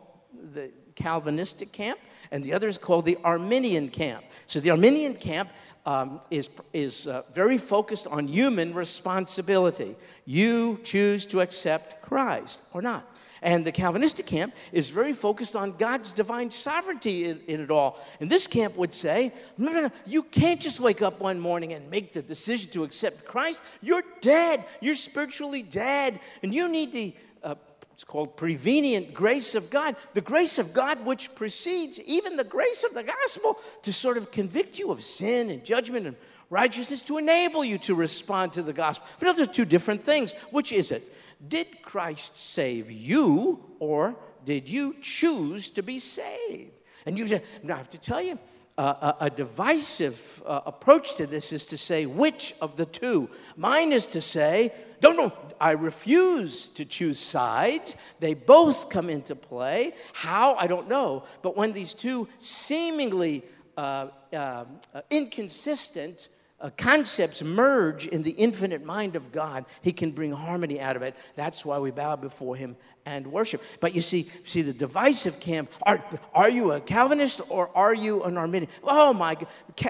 the 0.53 0.71
Calvinistic 0.95 1.73
camp, 1.73 1.99
and 2.31 2.45
the 2.45 2.53
other 2.53 2.69
is 2.69 2.77
called 2.77 3.07
the 3.07 3.19
Arminian 3.25 3.89
camp. 3.89 4.25
So 4.47 4.61
the 4.61 4.71
Arminian 4.71 5.15
camp 5.15 5.53
um, 5.87 6.21
is, 6.31 6.51
is 6.73 7.07
uh, 7.07 7.23
very 7.33 7.57
focused 7.57 8.07
on 8.07 8.29
human 8.29 8.75
responsibility. 8.75 9.97
You 10.27 10.81
choose 10.83 11.25
to 11.27 11.41
accept 11.41 12.03
Christ 12.03 12.61
or 12.73 12.83
not. 12.83 13.17
And 13.43 13.65
the 13.65 13.73
Calvinistic 13.73 14.27
camp 14.27 14.55
is 14.73 14.89
very 14.89 15.13
focused 15.13 15.55
on 15.55 15.77
God's 15.77 16.13
divine 16.13 16.51
sovereignty 16.51 17.25
in, 17.25 17.41
in, 17.47 17.61
it 17.61 17.71
all. 17.71 17.99
And 18.21 18.31
this 18.31 18.47
camp 18.47 18.77
would 18.77 18.93
say, 18.93 19.33
no, 19.57 19.73
no, 19.73 19.83
no, 19.83 19.91
you 20.07 20.23
can't 20.23 20.61
just 20.61 20.81
wake 20.81 21.03
up 21.03 21.21
one 21.21 21.39
morning 21.39 21.73
and 21.73 21.91
make 21.91 22.13
the 22.13 22.23
decision 22.23 22.71
to 22.71 22.85
accept 22.85 23.25
Christ. 23.25 23.61
You're 23.81 24.05
dead. 24.21 24.65
You're 24.81 24.95
spiritually 24.95 25.63
dead. 25.63 26.21
And 26.43 26.55
you 26.55 26.69
need 26.69 26.93
to 26.93 27.13
uh, 27.43 27.55
it's 27.99 28.05
called 28.05 28.37
prevenient 28.37 29.13
grace 29.13 29.57
of 29.57 29.71
God, 29.71 29.97
the 30.15 30.21
grace 30.21 30.61
of 30.61 30.73
God 30.73 31.05
which 31.05 31.35
precedes 31.35 32.01
even 32.03 32.37
the 32.37 32.45
grace 32.45 32.85
of 32.85 32.95
the 32.95 33.03
gospel 33.03 33.59
to 33.83 33.93
sort 33.93 34.17
of 34.17 34.31
convict 34.31 34.79
you 34.79 34.93
of 34.93 35.03
sin 35.03 35.51
and 35.51 35.65
judgment 35.65 36.07
and 36.07 36.15
righteousness 36.49 37.03
to 37.03 37.19
enable 37.19 37.65
you 37.65 37.77
to 37.79 37.97
respond 37.97 38.53
to 38.53 38.63
the 38.63 38.73
gospel. 38.73 39.07
But 39.19 39.37
those 39.37 39.49
are 39.49 39.51
two 39.51 39.65
different 39.65 40.05
things. 40.05 40.33
Which 40.53 40.71
is 40.71 40.93
it? 40.93 41.13
Did 41.47 41.83
Christ 41.83 42.37
save 42.37 42.91
you 42.91 43.65
or 43.79 44.17
did 44.45 44.69
you 44.69 44.97
choose 45.01 45.71
to 45.71 45.83
be 45.83 45.99
saved? 45.99 46.73
And 47.07 47.19
you 47.19 47.41
now 47.63 47.75
I 47.75 47.79
have 47.79 47.91
to 47.91 47.99
tell 47.99 48.21
you, 48.21 48.39
uh, 48.77 49.15
a, 49.21 49.25
a, 49.25 49.31
divisive 49.31 50.41
uh, 50.47 50.61
approach 50.65 51.17
to 51.17 51.27
this 51.27 51.53
is 51.53 51.67
to 51.67 51.77
say 51.77 52.07
which 52.07 52.55
of 52.61 52.77
the 52.77 52.87
two. 52.87 53.29
Mine 53.57 53.93
is 53.93 54.07
to 54.07 54.21
say, 54.21 54.73
don't 55.01 55.17
know, 55.17 55.33
I 55.61 55.73
refuse 55.73 56.69
to 56.69 56.85
choose 56.85 57.19
sides. 57.19 57.97
They 58.21 58.35
both 58.35 58.89
come 58.89 59.11
into 59.11 59.35
play. 59.35 59.95
How? 60.13 60.55
I 60.55 60.69
don't 60.69 60.89
know. 60.89 61.25
But 61.43 61.57
when 61.57 61.73
these 61.73 61.93
two 61.93 62.29
seemingly 62.39 63.43
uh, 63.77 64.09
uh, 64.33 64.65
inconsistent 65.11 66.29
uh, 66.61 66.71
concepts 66.77 67.43
merge 67.43 68.07
in 68.07 68.23
the 68.23 68.33
infinite 68.33 68.85
mind 68.85 69.17
of 69.17 69.33
God, 69.33 69.65
He 69.83 69.93
can 69.93 70.11
bring 70.11 70.33
harmony 70.33 70.81
out 70.81 70.97
of 70.97 71.03
it. 71.03 71.15
That's 71.35 71.65
why 71.65 71.79
we 71.79 71.91
bow 71.91 72.17
before 72.17 72.57
Him 72.57 72.77
and 73.07 73.27
worship. 73.29 73.63
But 73.81 73.95
you 73.95 74.01
see, 74.01 74.29
see 74.45 74.63
the 74.63 74.73
divisive 74.73 75.41
camp. 75.41 75.71
Are, 75.83 76.05
are 76.35 76.51
you 76.51 76.73
a 76.73 76.81
Calvinist 76.81 77.41
or 77.49 77.71
are 77.77 77.95
you 77.95 78.25
an 78.25 78.37
Arminian? 78.37 78.71
Oh 78.83 79.13
my 79.13 79.35
God! 79.35 79.49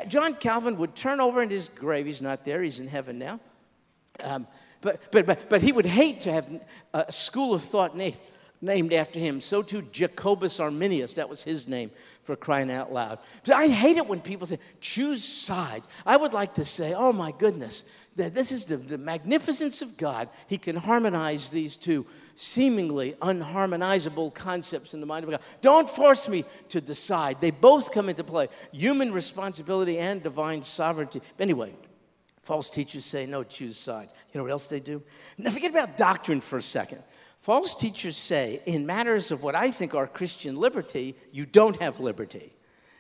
John 0.09 0.35
Calvin 0.35 0.77
would 0.77 0.95
turn 0.95 1.21
over 1.21 1.43
in 1.43 1.51
his 1.51 1.69
grave. 1.69 2.07
He's 2.07 2.23
not 2.23 2.45
there. 2.45 2.63
He's 2.63 2.81
in 2.81 2.87
heaven 2.87 3.19
now. 3.19 3.41
Um, 4.21 4.47
but, 4.81 5.11
but, 5.11 5.27
but, 5.27 5.49
but 5.49 5.63
he 5.63 5.73
would 5.73 5.87
hate 5.87 6.21
to 6.23 6.33
have 6.33 6.49
a 6.95 7.11
school 7.11 7.55
of 7.55 7.63
thought 7.63 7.97
named, 7.97 8.17
named 8.61 8.93
after 8.93 9.19
him. 9.19 9.41
So 9.41 9.63
too, 9.63 9.83
Jacobus 9.93 10.61
Arminius, 10.61 11.15
that 11.15 11.29
was 11.29 11.45
his 11.45 11.69
name 11.69 11.91
for 12.23 12.37
crying 12.37 12.71
out 12.71 12.93
loud. 12.93 13.19
I 13.53 13.69
hate 13.69 13.97
it 13.97 14.07
when 14.07 14.21
people 14.21 14.47
say, 14.47 14.59
choose 14.81 15.25
sides. 15.25 15.89
I 16.05 16.17
would 16.17 16.35
like 16.35 16.55
to 16.55 16.65
say, 16.65 16.93
oh 16.95 17.13
my 17.13 17.33
goodness, 17.33 17.85
that 18.17 18.35
this 18.35 18.53
is 18.53 18.67
the, 18.67 18.77
the 18.77 18.99
magnificence 18.99 19.81
of 19.81 19.97
God. 19.97 20.29
He 20.47 20.59
can 20.59 20.77
harmonize 20.77 21.51
these 21.51 21.77
two 21.77 22.05
seemingly 22.37 23.15
unharmonizable 23.23 24.35
concepts 24.35 24.93
in 24.93 25.01
the 25.01 25.07
mind 25.07 25.25
of 25.25 25.31
God. 25.31 25.41
Don't 25.61 25.89
force 25.89 26.29
me 26.29 26.45
to 26.69 26.81
decide. 26.81 27.41
They 27.41 27.51
both 27.51 27.93
come 27.93 28.09
into 28.09 28.25
play 28.25 28.49
human 28.73 29.13
responsibility 29.13 29.99
and 29.99 30.23
divine 30.23 30.63
sovereignty. 30.63 31.23
Anyway, 31.39 31.75
False 32.49 32.71
teachers 32.71 33.05
say, 33.05 33.27
no, 33.27 33.45
choose 33.45 33.77
sides. 33.77 34.15
You 34.33 34.39
know 34.39 34.45
what 34.45 34.53
else 34.53 34.69
they 34.69 34.81
do? 34.81 35.03
Now, 35.37 35.51
forget 35.51 35.71
about 35.71 35.99
doctrine 35.99 36.41
for 36.41 36.57
a 36.57 36.63
second. 36.63 37.03
False 37.39 37.75
teachers 37.75 38.17
say, 38.17 38.61
in 38.67 38.85
matters 38.85 39.31
of 39.31 39.43
what 39.43 39.55
I 39.55 39.71
think 39.71 39.95
are 39.95 40.07
Christian 40.07 40.57
liberty, 40.57 41.17
you 41.33 41.47
don't 41.47 41.81
have 41.81 42.01
liberty. 42.01 42.53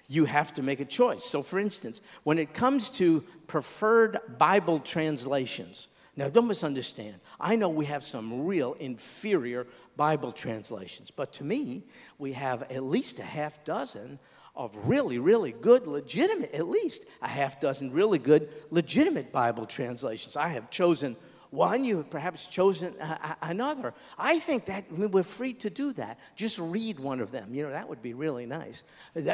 You 0.06 0.24
have 0.24 0.54
to 0.54 0.62
make 0.62 0.80
a 0.80 0.86
choice. 0.86 1.24
So, 1.24 1.42
for 1.42 1.58
instance, 1.58 2.00
when 2.22 2.38
it 2.38 2.54
comes 2.54 2.88
to 2.90 3.22
preferred 3.46 4.18
Bible 4.38 4.78
translations, 4.78 5.88
now 6.16 6.28
don't 6.28 6.48
misunderstand. 6.48 7.16
I 7.38 7.56
know 7.56 7.68
we 7.68 7.84
have 7.86 8.04
some 8.04 8.46
real 8.46 8.72
inferior 8.74 9.66
Bible 9.96 10.32
translations, 10.32 11.10
but 11.10 11.32
to 11.34 11.44
me, 11.44 11.84
we 12.16 12.32
have 12.32 12.62
at 12.62 12.82
least 12.82 13.18
a 13.18 13.24
half 13.24 13.64
dozen 13.64 14.18
of 14.56 14.76
really, 14.88 15.18
really 15.18 15.52
good, 15.52 15.86
legitimate, 15.86 16.54
at 16.54 16.68
least 16.68 17.04
a 17.22 17.28
half 17.28 17.60
dozen 17.60 17.92
really 17.92 18.18
good, 18.18 18.48
legitimate 18.70 19.30
Bible 19.30 19.66
translations. 19.66 20.36
I 20.36 20.48
have 20.48 20.70
chosen 20.70 21.16
one, 21.50 21.84
you 21.84 21.98
have 21.98 22.10
perhaps 22.10 22.46
chosen 22.46 22.94
another. 23.40 23.94
I 24.18 24.38
think 24.38 24.66
that 24.66 24.84
I 24.92 24.96
mean, 24.96 25.10
we're 25.10 25.22
free 25.22 25.54
to 25.54 25.70
do 25.70 25.92
that. 25.94 26.18
Just 26.36 26.58
read 26.58 27.00
one 27.00 27.20
of 27.20 27.30
them. 27.30 27.48
You 27.52 27.62
know, 27.62 27.70
that 27.70 27.88
would 27.88 28.02
be 28.02 28.12
really 28.12 28.44
nice. 28.44 28.82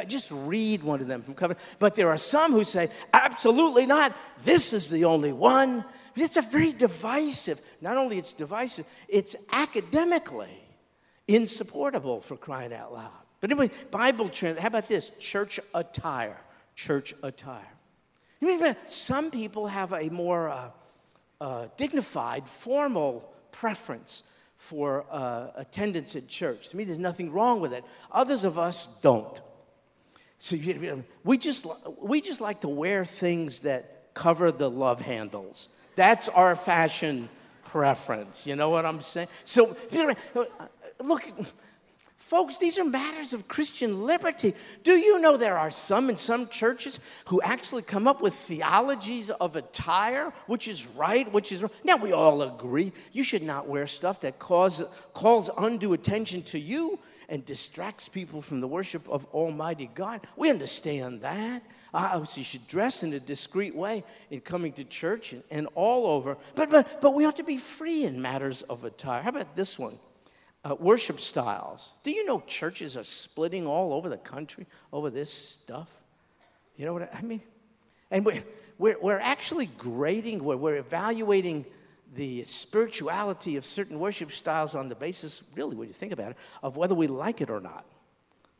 Just 0.07 0.31
read 0.31 0.83
one 0.83 1.01
of 1.01 1.07
them 1.07 1.21
from 1.21 1.33
cover. 1.33 1.57
But 1.79 1.95
there 1.95 2.09
are 2.09 2.17
some 2.17 2.53
who 2.53 2.63
say, 2.63 2.89
absolutely 3.13 3.85
not. 3.85 4.15
This 4.43 4.71
is 4.71 4.89
the 4.89 5.05
only 5.05 5.33
one. 5.33 5.83
It's 6.15 6.37
a 6.37 6.41
very 6.41 6.71
divisive. 6.71 7.59
Not 7.81 7.97
only 7.97 8.17
it's 8.17 8.33
divisive, 8.33 8.85
it's 9.09 9.35
academically 9.51 10.63
insupportable 11.27 12.21
for 12.21 12.37
crying 12.37 12.73
out 12.73 12.93
loud. 12.93 13.11
But 13.41 13.51
anyway, 13.51 13.71
Bible 13.91 14.29
trend. 14.29 14.57
How 14.57 14.67
about 14.67 14.87
this? 14.87 15.09
Church 15.19 15.59
attire. 15.73 16.39
Church 16.75 17.13
attire. 17.21 17.67
You 18.39 18.59
mean 18.59 18.75
some 18.85 19.31
people 19.31 19.67
have 19.67 19.91
a 19.93 20.09
more 20.09 20.49
uh, 20.49 20.69
uh, 21.41 21.67
dignified, 21.77 22.47
formal 22.47 23.31
preference 23.51 24.23
for 24.57 25.05
uh, 25.11 25.47
attendance 25.55 26.15
at 26.15 26.27
church. 26.27 26.69
To 26.69 26.77
me, 26.77 26.83
there's 26.83 26.99
nothing 26.99 27.31
wrong 27.31 27.59
with 27.59 27.73
it. 27.73 27.83
Others 28.11 28.45
of 28.45 28.57
us 28.57 28.87
don't. 29.01 29.39
So 30.37 30.55
you, 30.55 31.03
we 31.23 31.37
just 31.37 31.65
we 32.01 32.21
just 32.21 32.41
like 32.41 32.61
to 32.61 32.67
wear 32.67 33.05
things 33.05 33.61
that 33.61 34.13
cover 34.13 34.51
the 34.51 34.69
love 34.69 35.01
handles. 35.01 35.69
That's 35.95 36.29
our 36.29 36.55
fashion 36.55 37.29
preference. 37.63 38.45
You 38.45 38.55
know 38.55 38.69
what 38.69 38.85
I'm 38.85 39.01
saying? 39.01 39.27
So 39.43 39.75
look 41.03 41.29
Folks, 42.25 42.57
these 42.57 42.79
are 42.79 42.83
matters 42.83 43.33
of 43.33 43.47
Christian 43.47 44.03
liberty. 44.03 44.55
Do 44.81 44.93
you 44.93 45.19
know 45.19 45.37
there 45.37 45.59
are 45.59 45.69
some 45.69 46.09
in 46.09 46.17
some 46.17 46.47
churches 46.47 46.99
who 47.25 47.39
actually 47.43 47.83
come 47.83 48.07
up 48.07 48.19
with 48.19 48.33
theologies 48.33 49.29
of 49.29 49.55
attire, 49.55 50.33
which 50.47 50.67
is 50.67 50.87
right, 50.87 51.31
which 51.31 51.51
is 51.51 51.61
wrong? 51.61 51.69
Now, 51.83 51.97
we 51.97 52.13
all 52.13 52.41
agree 52.41 52.93
you 53.11 53.23
should 53.23 53.43
not 53.43 53.67
wear 53.67 53.85
stuff 53.85 54.21
that 54.21 54.39
cause, 54.39 54.81
calls 55.13 55.51
undue 55.55 55.93
attention 55.93 56.41
to 56.45 56.57
you 56.57 56.97
and 57.29 57.45
distracts 57.45 58.09
people 58.09 58.41
from 58.41 58.59
the 58.59 58.67
worship 58.67 59.07
of 59.07 59.25
Almighty 59.25 59.91
God. 59.93 60.25
We 60.35 60.49
understand 60.49 61.21
that. 61.21 61.61
So 61.93 62.37
you 62.37 62.43
should 62.43 62.67
dress 62.67 63.03
in 63.03 63.13
a 63.13 63.19
discreet 63.19 63.75
way 63.75 64.03
in 64.31 64.41
coming 64.41 64.73
to 64.73 64.83
church 64.83 65.33
and, 65.33 65.43
and 65.51 65.67
all 65.75 66.07
over. 66.07 66.37
But, 66.55 66.71
but, 66.71 67.03
but 67.03 67.13
we 67.13 67.23
ought 67.25 67.35
to 67.35 67.43
be 67.43 67.59
free 67.59 68.03
in 68.03 68.19
matters 68.19 68.63
of 68.63 68.83
attire. 68.83 69.21
How 69.21 69.29
about 69.29 69.55
this 69.55 69.77
one? 69.77 69.99
Uh, 70.65 70.75
worship 70.75 71.19
styles. 71.19 71.93
Do 72.03 72.11
you 72.11 72.25
know 72.25 72.41
churches 72.47 72.97
are 72.97 73.03
splitting 73.03 73.67
all 73.67 73.93
over 73.93 74.09
the 74.09 74.17
country 74.17 74.65
over 74.91 75.09
this 75.09 75.31
stuff? 75.31 75.89
You 76.75 76.85
know 76.85 76.93
what 76.93 77.13
I 77.13 77.21
mean? 77.21 77.41
And 78.09 78.25
we're, 78.25 78.43
we're, 78.77 78.99
we're 78.99 79.19
actually 79.19 79.67
grading, 79.67 80.43
we're, 80.43 80.57
we're 80.57 80.77
evaluating 80.77 81.65
the 82.15 82.43
spirituality 82.45 83.55
of 83.57 83.65
certain 83.65 83.99
worship 83.99 84.31
styles 84.31 84.73
on 84.75 84.89
the 84.89 84.95
basis, 84.95 85.43
really, 85.55 85.75
when 85.75 85.87
you 85.87 85.93
think 85.93 86.11
about 86.11 86.31
it, 86.31 86.37
of 86.63 86.77
whether 86.77 86.95
we 86.95 87.07
like 87.07 87.41
it 87.41 87.49
or 87.49 87.59
not. 87.59 87.85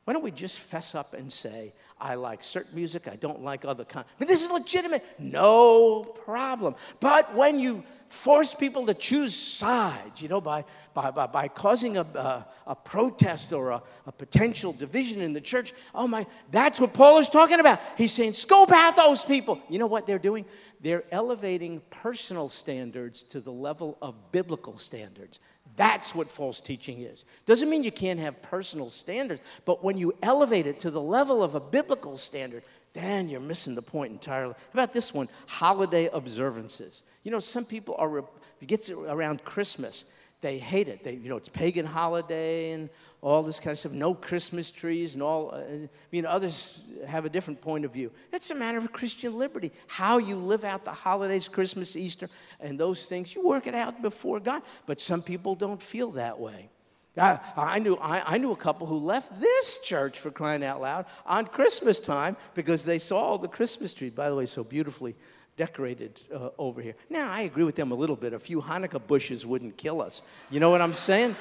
Why 0.03 0.13
don't 0.13 0.24
we 0.24 0.31
just 0.31 0.59
fess 0.59 0.93
up 0.93 1.13
and 1.13 1.31
say, 1.33 1.74
I 2.00 2.16
like 2.16 2.44
certain 2.44 2.75
music, 2.75 3.08
I 3.08 3.16
don't 3.16 3.42
like 3.42 3.64
other 3.64 3.86
kind. 3.86 4.06
But 4.20 4.28
this 4.28 4.44
is 4.44 4.52
legitimate, 4.52 5.06
no 5.18 6.04
problem. 6.04 6.75
But 7.00 7.34
when 7.34 7.58
you 7.58 7.84
force 8.10 8.54
people 8.54 8.86
to 8.86 8.94
choose 8.94 9.34
sides, 9.34 10.22
you 10.22 10.28
know, 10.28 10.42
by, 10.42 10.66
by, 10.94 11.12
by, 11.12 11.28
by 11.28 11.48
causing 11.48 11.98
a, 11.98 12.02
a, 12.02 12.46
a 12.68 12.75
protest 12.75 13.54
or 13.54 13.72
a, 13.72 13.84
a, 14.06 14.12
potential 14.12 14.74
division 14.74 15.22
in 15.22 15.34
the 15.34 15.42
church, 15.42 15.74
oh 15.94 16.08
my, 16.08 16.25
that's 16.52 16.80
what 16.80 16.94
Paul 16.94 17.20
is 17.20 17.30
talking 17.30 17.60
about. 17.60 17.80
He's 17.98 18.14
saying, 18.14 18.34
scope 18.34 18.72
out 18.72 18.96
those 18.96 19.24
people. 19.24 19.62
You 19.70 19.80
know 19.80 19.88
what 19.88 20.06
they're 20.06 20.20
doing? 20.20 20.46
They're 20.82 21.04
elevating 21.12 21.82
personal 21.90 22.50
standards 22.50 23.24
to 23.24 23.40
the 23.40 23.52
level 23.52 23.98
of 24.02 24.32
biblical 24.32 24.78
standards. 24.78 25.40
That's 25.75 26.15
what 26.15 26.29
false 26.29 26.62
teaching 26.62 27.01
is. 27.01 27.25
Doesn't 27.45 27.69
mean 27.69 27.84
you 27.84 27.91
can't 27.91 28.19
have 28.19 28.41
personal 28.41 28.89
standards, 28.89 29.41
but 29.65 29.84
when 29.84 29.98
you 29.98 30.13
elevate 30.22 30.67
it 30.67 30.79
to 30.81 30.91
the 30.91 31.01
level 31.01 31.43
of 31.43 31.55
a 31.55 31.60
biblical 31.60 32.17
standard, 32.17 32.63
then 32.93 33.27
you're 33.27 33.41
missing 33.41 33.75
the 33.75 33.81
point 33.81 34.13
entirely. 34.13 34.53
How 34.53 34.79
about 34.79 34.93
this 34.93 35.13
one? 35.13 35.27
Holiday 35.48 36.10
observances. 36.13 37.03
You 37.24 37.31
know, 37.31 37.39
some 37.39 37.65
people 37.65 37.95
are, 37.98 38.19
it 38.19 38.67
gets 38.67 38.89
around 38.89 39.43
Christmas, 39.43 40.05
they 40.46 40.60
hate 40.60 40.88
it. 40.88 41.04
They, 41.04 41.14
you 41.14 41.28
know, 41.28 41.38
it's 41.38 41.50
pagan 41.50 41.88
holiday 41.88 42.70
and 42.70 42.92
all 43.20 43.42
this 43.42 43.60
kind 43.60 43.72
of 43.72 43.80
stuff. 43.80 43.94
No 43.94 44.14
Christmas 44.14 44.70
trees 44.70 45.16
and 45.16 45.24
all. 45.24 45.50
Uh, 45.52 45.58
I 45.58 45.90
mean, 46.12 46.28
others 46.28 46.88
have 47.08 47.25
a 47.25 47.30
different 47.30 47.62
point 47.62 47.84
of 47.84 47.92
view. 47.92 48.12
It's 48.32 48.52
a 48.52 48.56
matter 48.56 48.78
of 48.78 48.94
Christian 48.94 49.40
liberty. 49.40 49.72
How 49.88 50.20
you 50.20 50.36
live 50.36 50.64
out 50.64 50.86
the 50.86 50.94
holidays, 50.94 51.48
Christmas, 51.48 51.96
Easter, 51.96 52.30
and 52.60 52.80
those 52.80 53.08
things, 53.08 53.34
you 53.34 53.44
work 53.44 53.66
it 53.66 53.74
out 53.74 54.04
before 54.04 54.40
God. 54.40 54.62
But 54.86 55.02
some 55.02 55.24
people 55.24 55.56
don't 55.56 55.82
feel 55.82 56.12
that 56.12 56.40
way. 56.40 56.70
I, 57.18 57.40
I, 57.58 57.80
knew, 57.80 57.96
I, 57.96 58.36
I, 58.36 58.38
knew 58.38 58.52
a 58.52 58.58
couple 58.58 58.86
who 58.86 58.98
left 58.98 59.40
this 59.40 59.80
church 59.80 60.20
for 60.20 60.30
crying 60.30 60.64
out 60.64 60.80
loud 60.82 61.06
on 61.25 61.46
Christmas 61.46 62.00
time 62.00 62.36
because 62.54 62.86
they 62.86 63.00
saw 63.00 63.38
the 63.38 63.48
Christmas 63.48 63.94
tree, 63.94 64.10
by 64.10 64.30
the 64.30 64.36
way, 64.36 64.46
so 64.46 64.64
beautifully 64.64 65.16
decorated 65.57 66.21
uh, 66.33 66.50
over 66.57 66.81
here. 66.81 66.95
Now, 67.09 67.31
I 67.31 67.41
agree 67.41 67.63
with 67.63 67.75
them 67.75 67.91
a 67.91 67.95
little 67.95 68.15
bit. 68.15 68.33
A 68.33 68.39
few 68.39 68.62
Hanukkah 68.62 69.05
bushes 69.05 69.45
wouldn't 69.45 69.77
kill 69.77 70.01
us. 70.01 70.21
You 70.50 70.59
know 70.59 70.69
what 70.69 70.81
I'm 70.81 70.93
saying? 70.93 71.35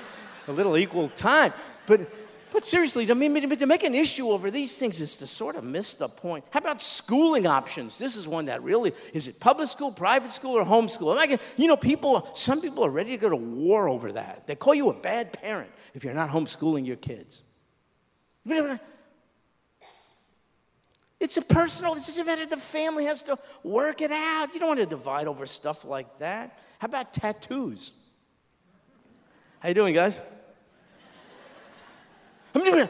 a 0.49 0.53
little 0.53 0.77
equal 0.77 1.09
time. 1.09 1.53
But, 1.87 2.11
but 2.53 2.65
seriously, 2.65 3.11
I 3.11 3.15
mean, 3.15 3.35
to 3.35 3.67
make 3.67 3.83
an 3.83 3.95
issue 3.95 4.31
over 4.31 4.51
these 4.51 4.79
things 4.79 5.01
is 5.01 5.17
to 5.19 5.27
sort 5.27 5.57
of 5.57 5.65
miss 5.65 5.95
the 5.95 6.09
point. 6.09 6.45
How 6.51 6.61
about 6.61 6.83
schooling 6.83 7.47
options? 7.47 7.99
This 7.99 8.17
is 8.17 8.27
one 8.27 8.47
that 8.47 8.63
really 8.63 8.93
is 9.13 9.29
it 9.29 9.41
public 9.41 9.69
school, 9.69 9.93
private 9.93 10.33
school, 10.33 10.53
or 10.53 10.65
homeschool? 10.65 11.15
Like, 11.17 11.41
you 11.57 11.67
know, 11.67 11.77
people, 11.77 12.29
some 12.33 12.61
people 12.61 12.85
are 12.85 12.91
ready 12.91 13.11
to 13.11 13.17
go 13.17 13.29
to 13.29 13.37
war 13.37 13.89
over 13.89 14.13
that. 14.13 14.47
They 14.47 14.55
call 14.55 14.75
you 14.75 14.91
a 14.91 14.95
bad 14.95 15.33
parent 15.33 15.71
if 15.95 16.05
you're 16.05 16.15
not 16.15 16.31
homeschooling 16.31 16.87
your 16.87 16.97
kids. 16.97 17.43
It's 21.25 21.39
a 21.39 21.43
personal, 21.43 21.95
just 21.95 22.19
a 22.19 22.25
matter 22.25 22.45
the 22.45 22.59
family 22.59 23.07
has 23.07 23.23
to 23.23 23.39
work 23.63 24.03
it 24.03 24.13
out. 24.13 24.53
You 24.53 24.61
don't 24.61 24.69
want 24.69 24.81
to 24.81 24.87
divide 24.87 25.27
over 25.27 25.47
stuff 25.47 25.87
like 25.87 26.19
that. 26.19 26.59
How 26.81 26.85
about 26.85 27.15
tattoos? 27.15 27.93
How 29.61 29.71
you 29.71 29.75
doing, 29.75 29.95
guys? 29.95 30.21
I 32.55 32.59
mean, 32.59 32.89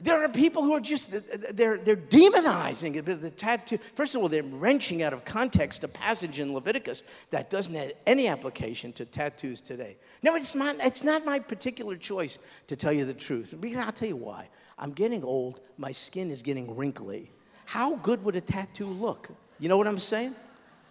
there 0.00 0.24
are 0.24 0.30
people 0.30 0.62
who 0.62 0.72
are 0.72 0.80
just 0.80 1.10
they're 1.54 1.76
they're 1.76 1.94
demonizing 1.94 3.04
the, 3.04 3.16
the 3.16 3.30
tattoo. 3.30 3.76
First 3.94 4.14
of 4.14 4.22
all, 4.22 4.30
they're 4.30 4.42
wrenching 4.42 5.02
out 5.02 5.12
of 5.12 5.26
context 5.26 5.84
a 5.84 5.88
passage 5.88 6.40
in 6.40 6.54
Leviticus 6.54 7.02
that 7.32 7.50
doesn't 7.50 7.74
have 7.74 7.92
any 8.06 8.28
application 8.28 8.94
to 8.94 9.04
tattoos 9.04 9.60
today. 9.60 9.98
No, 10.22 10.36
it's 10.36 10.54
not. 10.54 10.76
It's 10.80 11.04
not 11.04 11.26
my 11.26 11.38
particular 11.38 11.96
choice 11.96 12.38
to 12.68 12.76
tell 12.76 12.94
you 12.94 13.04
the 13.04 13.12
truth. 13.12 13.54
I'll 13.76 13.92
tell 13.92 14.08
you 14.08 14.16
why. 14.16 14.48
I'm 14.78 14.92
getting 14.92 15.22
old. 15.22 15.60
My 15.76 15.92
skin 15.92 16.30
is 16.30 16.42
getting 16.42 16.74
wrinkly 16.74 17.30
how 17.64 17.96
good 17.96 18.24
would 18.24 18.36
a 18.36 18.40
tattoo 18.40 18.86
look? 18.86 19.28
You 19.58 19.68
know 19.68 19.78
what 19.78 19.86
I'm 19.86 19.98
saying? 19.98 20.34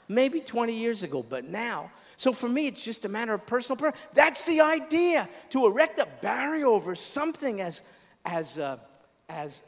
Maybe 0.08 0.42
20 0.42 0.74
years 0.74 1.03
ago, 1.03 1.25
but 1.27 1.46
now. 1.46 1.92
So 2.18 2.34
for 2.34 2.48
me, 2.48 2.68
it's 2.68 2.84
just 2.84 3.06
a 3.06 3.10
matter 3.10 3.34
of 3.34 3.46
personal 3.46 3.77
prayer. 3.77 3.94
That's 4.13 4.46
the 4.46 4.62
idea 4.62 5.30
to 5.50 5.65
erect 5.65 6.00
a 6.00 6.08
barrier 6.22 6.65
over 6.65 6.96
something 6.96 7.62
as, 7.62 7.82
as, 8.25 8.60
uh, 8.60 8.77
as 9.30 9.62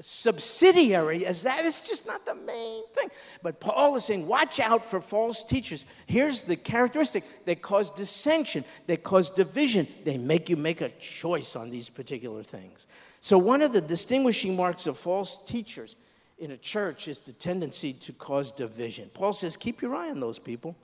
subsidiary 0.00 1.26
as 1.26 1.42
that 1.42 1.64
is 1.64 1.80
just 1.80 2.06
not 2.06 2.24
the 2.26 2.34
main 2.34 2.86
thing. 2.94 3.08
But 3.42 3.58
Paul 3.58 3.96
is 3.96 4.04
saying, 4.04 4.26
watch 4.26 4.60
out 4.60 4.88
for 4.88 5.00
false 5.00 5.42
teachers. 5.42 5.84
Here's 6.06 6.42
the 6.42 6.56
characteristic 6.56 7.24
they 7.44 7.54
cause 7.54 7.90
dissension, 7.90 8.64
they 8.86 8.96
cause 8.96 9.30
division, 9.30 9.88
they 10.04 10.18
make 10.18 10.48
you 10.48 10.56
make 10.56 10.80
a 10.80 10.90
choice 10.90 11.56
on 11.56 11.70
these 11.70 11.88
particular 11.88 12.42
things. 12.42 12.86
So, 13.20 13.38
one 13.38 13.62
of 13.62 13.72
the 13.72 13.80
distinguishing 13.80 14.54
marks 14.54 14.86
of 14.86 14.96
false 14.96 15.38
teachers 15.44 15.96
in 16.38 16.52
a 16.52 16.56
church 16.56 17.08
is 17.08 17.20
the 17.20 17.32
tendency 17.32 17.92
to 17.92 18.12
cause 18.12 18.52
division. 18.52 19.10
Paul 19.12 19.32
says, 19.32 19.56
keep 19.56 19.82
your 19.82 19.94
eye 19.94 20.10
on 20.10 20.20
those 20.20 20.38
people 20.38 20.76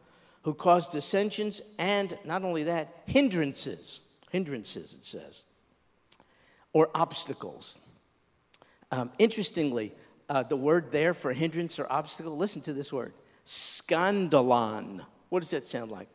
who 0.43 0.53
cause 0.55 0.89
dissensions 0.89 1.61
and 1.79 2.19
not 2.25 2.45
only 2.45 2.65
that, 2.65 3.03
hindrances. 3.07 4.01
Hindrances, 4.31 4.95
it 4.95 5.05
says, 5.05 5.45
or 6.73 6.91
obstacles. 6.93 7.79
Um, 8.91 9.13
interestingly, 9.19 9.93
uh, 10.29 10.43
the 10.43 10.57
word 10.57 10.91
there 10.91 11.15
for 11.15 11.33
hindrance 11.33 11.79
or 11.79 11.91
obstacle, 11.91 12.37
listen 12.37 12.61
to 12.63 12.73
this 12.73 12.93
word 12.93 13.13
scandalon. 13.47 15.05
What 15.29 15.41
does 15.41 15.51
that 15.51 15.65
sound 15.65 15.93
like? 15.93 16.09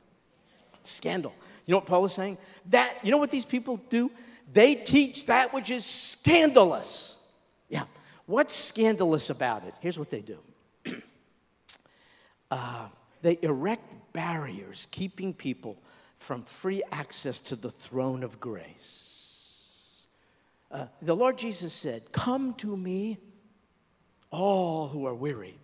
Scandal. 0.84 1.34
You 1.65 1.73
know 1.73 1.78
what 1.78 1.86
Paul 1.86 2.06
is 2.06 2.13
saying? 2.13 2.38
That, 2.71 2.95
you 3.04 3.12
know 3.12 3.17
what 3.17 3.32
these 3.32 3.45
people 3.45 3.78
do? 3.89 4.12
They 4.52 4.75
teach 4.75 5.28
that 5.28 5.54
which 5.54 5.69
is 5.69 5.86
scandalous. 5.86 7.17
Yeah. 7.69 7.84
What's 8.30 8.54
scandalous 8.54 9.32
about 9.32 9.63
it? 9.63 9.74
Here's 9.80 9.98
what 9.98 10.12
they 10.12 10.22
do 10.22 10.38
uh, 12.52 12.89
they 13.24 13.39
erect 13.42 14.13
barriers 14.13 14.88
keeping 14.92 15.34
people 15.34 15.82
from 16.15 16.44
free 16.44 16.84
access 16.92 17.39
to 17.39 17.56
the 17.56 17.72
throne 17.72 18.22
of 18.22 18.39
grace. 18.39 20.06
Uh, 20.70 20.86
the 21.02 21.15
Lord 21.15 21.39
Jesus 21.39 21.74
said, 21.74 22.12
Come 22.12 22.54
to 22.58 22.78
me, 22.78 23.18
all 24.30 24.89
who 24.89 25.08
are 25.08 25.15
weary, 25.15 25.58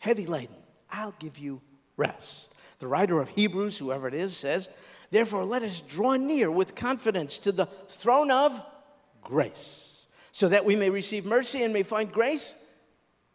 heavy 0.00 0.26
laden, 0.26 0.56
I'll 0.90 1.14
give 1.20 1.38
you 1.38 1.60
rest. 1.96 2.52
The 2.80 2.88
writer 2.88 3.20
of 3.20 3.28
Hebrews, 3.28 3.78
whoever 3.78 4.08
it 4.08 4.14
is, 4.14 4.36
says, 4.36 4.68
Therefore, 5.12 5.44
let 5.44 5.62
us 5.62 5.80
draw 5.80 6.16
near 6.16 6.50
with 6.50 6.74
confidence 6.74 7.38
to 7.38 7.52
the 7.52 7.66
throne 7.66 8.32
of 8.32 8.60
grace 9.22 9.87
so 10.32 10.48
that 10.48 10.64
we 10.64 10.76
may 10.76 10.90
receive 10.90 11.24
mercy 11.24 11.62
and 11.62 11.72
may 11.72 11.82
find 11.82 12.12
grace 12.12 12.54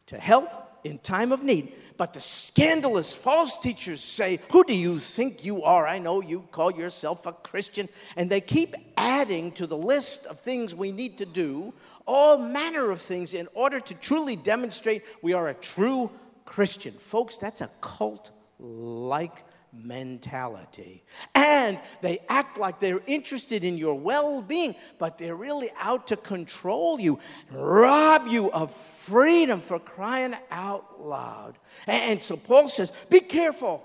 to 0.08 0.20
help 0.20 0.50
in 0.84 0.98
time 1.00 1.32
of 1.32 1.44
need. 1.44 1.74
But 1.98 2.14
the 2.14 2.22
scandalous 2.22 3.14
false 3.14 3.58
teachers 3.58 4.04
say, 4.04 4.40
Who 4.52 4.64
do 4.64 4.74
you 4.74 5.00
think 5.00 5.46
you 5.46 5.64
are? 5.64 5.88
I 5.88 6.00
know 6.00 6.22
you 6.22 6.48
call 6.52 6.72
yourself 6.72 7.26
a 7.26 7.34
Christian. 7.34 7.88
And 8.16 8.30
they 8.30 8.42
keep 8.42 8.76
adding 8.98 9.52
to 9.54 9.68
the 9.68 9.78
list 9.78 10.26
of 10.26 10.40
things 10.40 10.74
we 10.74 10.92
need 10.92 11.20
to 11.20 11.26
do, 11.26 11.74
all 12.06 12.38
manner 12.38 12.90
of 12.92 13.00
things, 13.00 13.34
in 13.34 13.48
order 13.54 13.80
to 13.80 13.94
truly 13.96 14.36
demonstrate 14.36 15.04
we 15.22 15.34
are 15.34 15.48
a 15.48 15.54
true 15.54 16.10
Christian. 16.46 16.94
Folks, 16.94 17.38
that's 17.38 17.62
a 17.62 17.70
cult 17.80 18.32
like 18.60 19.44
mentality. 19.74 21.04
And 21.34 21.80
they 22.02 22.20
act 22.30 22.58
like 22.58 22.80
they're 22.80 23.02
interested 23.08 23.64
in 23.64 23.78
your 23.78 23.96
well 23.96 24.42
being, 24.42 24.76
but 24.98 25.18
they're 25.18 25.36
really 25.36 25.72
out 25.80 26.08
to 26.08 26.18
control 26.18 27.00
you, 27.00 27.20
rob 27.52 28.28
you 28.28 28.52
of 28.52 28.74
freedom 28.74 29.62
for 29.62 29.80
crying 29.80 30.36
out 30.52 31.02
loud. 31.02 31.58
And 31.88 32.22
so 32.22 32.38
Paul 32.38 32.68
says, 32.68 32.92
Be 33.10 33.22
careful. 33.22 33.84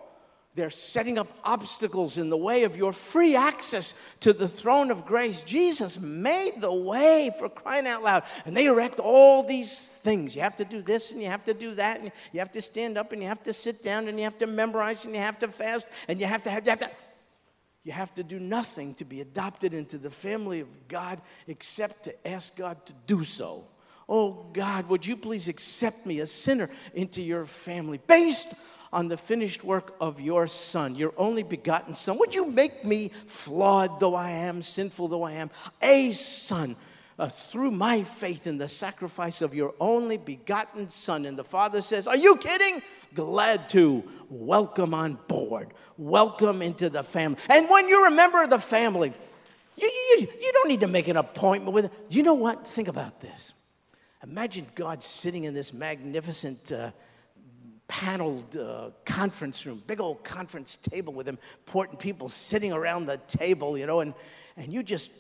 They're 0.59 0.71
setting 0.71 1.21
up 1.21 1.33
obstacles 1.45 2.19
in 2.19 2.31
the 2.31 2.37
way 2.37 2.65
of 2.65 2.77
your 2.77 2.93
free 2.93 3.37
access 3.37 3.95
to 4.19 4.33
the 4.33 4.49
throne 4.49 4.91
of 4.91 5.07
grace. 5.07 5.43
Jesus 5.43 6.01
made 6.01 6.61
the 6.61 6.73
way 6.73 7.31
for 7.39 7.49
crying 7.49 7.87
out 7.87 8.03
loud. 8.03 8.25
And 8.45 8.57
they 8.57 8.67
erect 8.67 8.99
all 8.99 9.45
these 9.45 10.01
things. 10.03 10.35
You 10.35 10.43
have 10.43 10.57
to 10.57 10.65
do 10.65 10.83
this 10.83 11.13
and 11.13 11.23
you 11.23 11.29
have 11.29 11.45
to 11.45 11.55
do 11.55 11.77
that. 11.77 12.01
And 12.01 12.11
you 12.33 12.41
have 12.41 12.51
to 12.51 12.61
stand 12.61 12.99
up 12.99 13.13
and 13.13 13.23
you 13.23 13.29
have 13.29 13.45
to 13.45 13.53
sit 13.53 13.85
down 13.85 14.09
and 14.09 14.19
you 14.19 14.25
have 14.25 14.39
to 14.39 14.49
memorize 14.49 15.05
and 15.05 15.15
you 15.15 15.21
have 15.21 15.39
to 15.39 15.47
fast 15.47 15.87
and 16.09 16.19
you 16.19 16.27
have 16.27 16.43
to 16.43 16.51
have, 16.51 16.67
you 16.67 16.71
have 16.71 16.81
to. 16.81 16.91
You 17.85 17.93
have 17.93 18.13
to 18.17 18.25
do 18.25 18.41
nothing 18.41 18.95
to 18.97 19.05
be 19.05 19.21
adopted 19.21 19.73
into 19.73 19.97
the 19.97 20.11
family 20.11 20.59
of 20.59 20.89
God 20.89 21.21
except 21.47 22.03
to 22.03 22.29
ask 22.29 22.57
God 22.57 22.85
to 22.87 22.93
do 23.07 23.23
so. 23.23 23.65
Oh 24.09 24.51
God, 24.53 24.89
would 24.89 25.07
you 25.07 25.17
please 25.17 25.47
accept 25.47 26.05
me, 26.05 26.19
a 26.19 26.27
sinner, 26.27 26.69
into 26.95 27.23
your 27.23 27.45
family 27.45 28.01
based 28.05 28.53
on 28.93 29.09
the 29.09 29.17
finished 29.17 29.65
work 29.65 29.95
of 30.01 30.21
your 30.21 30.47
Son, 30.47 30.95
your 30.95 31.13
only 31.17 31.43
begotten 31.43 31.95
Son. 31.95 32.19
Would 32.19 32.35
you 32.35 32.47
make 32.47 32.85
me, 32.85 33.11
flawed 33.27 34.01
though 34.01 34.15
I 34.15 34.31
am, 34.31 34.63
sinful 34.63 35.09
though 35.09 35.25
I 35.25 35.33
am, 35.33 35.51
a 35.83 36.13
Son? 36.13 36.77
Uh, 37.19 37.29
through 37.29 37.73
my 37.73 38.05
faith 38.05 38.47
in 38.47 38.59
the 38.59 38.69
sacrifice 38.69 39.43
of 39.43 39.53
your 39.53 39.75
only 39.81 40.17
begotten 40.17 40.89
Son. 40.89 41.27
And 41.27 41.37
the 41.37 41.43
Father 41.43 41.83
says, 41.83 42.07
Are 42.07 42.17
you 42.17 42.37
kidding? 42.37 42.81
Glad 43.13 43.69
to. 43.71 44.05
Welcome 44.31 44.95
on 44.95 45.19
board. 45.27 45.75
Welcome 45.97 46.63
into 46.63 46.89
the 46.89 47.03
family. 47.03 47.39
And 47.49 47.69
when 47.69 47.89
you 47.89 48.05
remember 48.05 48.47
the 48.47 48.61
family, 48.61 49.13
You, 49.77 49.89
you, 49.89 50.29
you 50.41 50.53
don't 50.53 50.69
need 50.69 50.81
to 50.81 50.89
make 50.89 51.07
an 51.07 51.17
appointment 51.17 51.73
with 51.73 51.85
it. 51.87 51.93
You 52.09 52.25
know 52.25 52.35
what? 52.35 52.67
Think 52.67 52.89
about 52.89 53.21
this. 53.21 53.53
Imagine 54.25 54.67
God 54.75 55.03
sitting 55.03 55.45
in 55.45 55.55
this 55.55 55.73
magnificent 55.73 56.73
uh, 56.73 56.91
paneled 57.89 58.57
uh, 58.57 58.91
conference 59.05 59.67
room, 59.67 59.83
big 59.87 60.01
old 60.01 60.23
conference 60.23 60.77
table 60.77 61.13
with 61.13 61.27
important 61.29 61.99
people 61.99 62.29
sitting 62.29 62.73
around 62.73 63.07
the 63.07 63.17
table, 63.27 63.77
you 63.77 63.87
know, 63.87 64.01
and, 64.01 64.15
and 64.57 64.73
you 64.73 64.83
just 64.83 65.11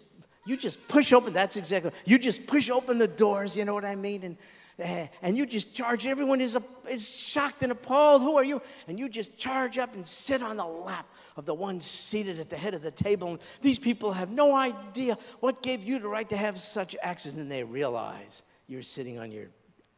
you 0.48 0.56
just 0.56 0.88
push 0.88 1.12
open, 1.12 1.32
that's 1.34 1.56
exactly, 1.56 1.90
you 2.06 2.18
just 2.18 2.46
push 2.46 2.70
open 2.70 2.96
the 2.96 3.06
doors, 3.06 3.54
you 3.54 3.66
know 3.66 3.74
what 3.74 3.84
I 3.84 3.94
mean? 3.94 4.24
And, 4.24 4.36
uh, 4.80 5.06
and 5.20 5.36
you 5.36 5.44
just 5.44 5.74
charge, 5.74 6.06
everyone 6.06 6.40
is, 6.40 6.56
is 6.88 7.06
shocked 7.06 7.62
and 7.62 7.70
appalled. 7.70 8.22
Who 8.22 8.36
are 8.36 8.44
you? 8.44 8.62
And 8.86 8.98
you 8.98 9.10
just 9.10 9.36
charge 9.36 9.76
up 9.76 9.94
and 9.94 10.06
sit 10.06 10.42
on 10.42 10.56
the 10.56 10.64
lap 10.64 11.06
of 11.36 11.44
the 11.44 11.52
one 11.52 11.80
seated 11.80 12.40
at 12.40 12.48
the 12.48 12.56
head 12.56 12.72
of 12.72 12.80
the 12.80 12.90
table. 12.90 13.28
And 13.28 13.38
these 13.60 13.78
people 13.78 14.12
have 14.12 14.30
no 14.30 14.54
idea 14.54 15.18
what 15.40 15.62
gave 15.62 15.84
you 15.84 15.98
the 15.98 16.08
right 16.08 16.28
to 16.30 16.36
have 16.36 16.58
such 16.60 16.96
access. 17.02 17.34
And 17.34 17.50
they 17.50 17.64
realize 17.64 18.42
you're 18.68 18.82
sitting 18.82 19.18
on 19.18 19.30
your 19.30 19.48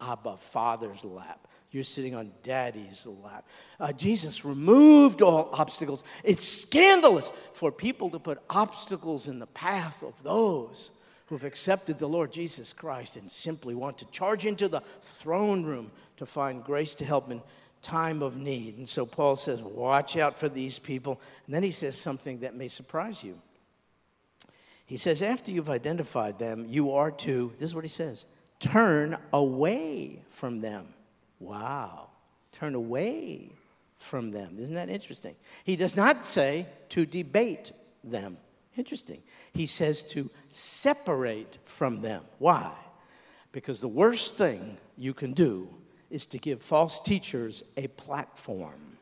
Abba 0.00 0.38
Father's 0.38 1.04
lap. 1.04 1.46
You're 1.70 1.84
sitting 1.84 2.16
on 2.16 2.32
daddy's 2.42 3.06
lap. 3.06 3.46
Uh, 3.78 3.92
Jesus 3.92 4.44
removed 4.44 5.22
all 5.22 5.50
obstacles. 5.52 6.02
It's 6.24 6.46
scandalous 6.46 7.30
for 7.52 7.70
people 7.70 8.10
to 8.10 8.18
put 8.18 8.38
obstacles 8.50 9.28
in 9.28 9.38
the 9.38 9.46
path 9.46 10.02
of 10.02 10.20
those 10.24 10.90
who've 11.26 11.44
accepted 11.44 12.00
the 12.00 12.08
Lord 12.08 12.32
Jesus 12.32 12.72
Christ 12.72 13.16
and 13.16 13.30
simply 13.30 13.76
want 13.76 13.98
to 13.98 14.06
charge 14.06 14.46
into 14.46 14.66
the 14.66 14.80
throne 15.00 15.62
room 15.62 15.92
to 16.16 16.26
find 16.26 16.64
grace 16.64 16.96
to 16.96 17.04
help 17.04 17.30
in 17.30 17.40
time 17.82 18.20
of 18.20 18.36
need. 18.36 18.76
And 18.76 18.88
so 18.88 19.06
Paul 19.06 19.36
says, 19.36 19.60
Watch 19.60 20.16
out 20.16 20.38
for 20.38 20.48
these 20.48 20.78
people. 20.78 21.20
And 21.46 21.54
then 21.54 21.62
he 21.62 21.70
says 21.70 21.96
something 21.96 22.40
that 22.40 22.56
may 22.56 22.66
surprise 22.66 23.22
you. 23.22 23.40
He 24.86 24.96
says, 24.96 25.22
After 25.22 25.52
you've 25.52 25.70
identified 25.70 26.40
them, 26.40 26.66
you 26.68 26.92
are 26.92 27.12
to, 27.12 27.52
this 27.58 27.70
is 27.70 27.74
what 27.76 27.84
he 27.84 27.88
says, 27.88 28.24
turn 28.58 29.16
away 29.32 30.24
from 30.30 30.60
them. 30.60 30.88
Wow. 31.40 32.10
Turn 32.52 32.74
away 32.74 33.50
from 33.96 34.30
them. 34.30 34.56
Isn't 34.58 34.74
that 34.74 34.88
interesting? 34.88 35.34
He 35.64 35.76
does 35.76 35.96
not 35.96 36.26
say 36.26 36.66
to 36.90 37.04
debate 37.04 37.72
them. 38.04 38.36
Interesting. 38.76 39.22
He 39.52 39.66
says 39.66 40.02
to 40.04 40.30
separate 40.50 41.58
from 41.64 42.02
them. 42.02 42.22
Why? 42.38 42.72
Because 43.52 43.80
the 43.80 43.88
worst 43.88 44.36
thing 44.36 44.78
you 44.96 45.12
can 45.12 45.32
do 45.32 45.68
is 46.10 46.26
to 46.26 46.38
give 46.38 46.62
false 46.62 47.00
teachers 47.00 47.62
a 47.76 47.88
platform. 47.88 48.98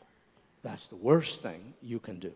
That's 0.62 0.87
the 0.87 0.96
worst 0.96 1.42
thing 1.42 1.74
you 1.83 1.98
can 1.98 2.18
do. 2.18 2.33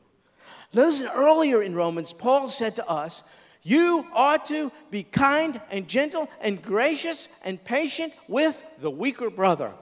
Listen, 0.73 1.09
earlier 1.15 1.62
in 1.62 1.75
Romans, 1.75 2.12
Paul 2.12 2.49
said 2.49 2.77
to 2.77 2.88
us, 2.88 3.23
You 3.62 4.07
ought 4.12 4.47
to 4.47 4.71
be 4.91 5.03
kind 5.03 5.61
and 5.71 5.88
gentle 5.88 6.29
and 6.41 6.62
gracious 6.62 7.29
and 7.45 7.62
patient 7.62 8.12
with 8.29 8.62
the 8.81 8.91
weaker 8.91 9.31
brother 9.31 9.73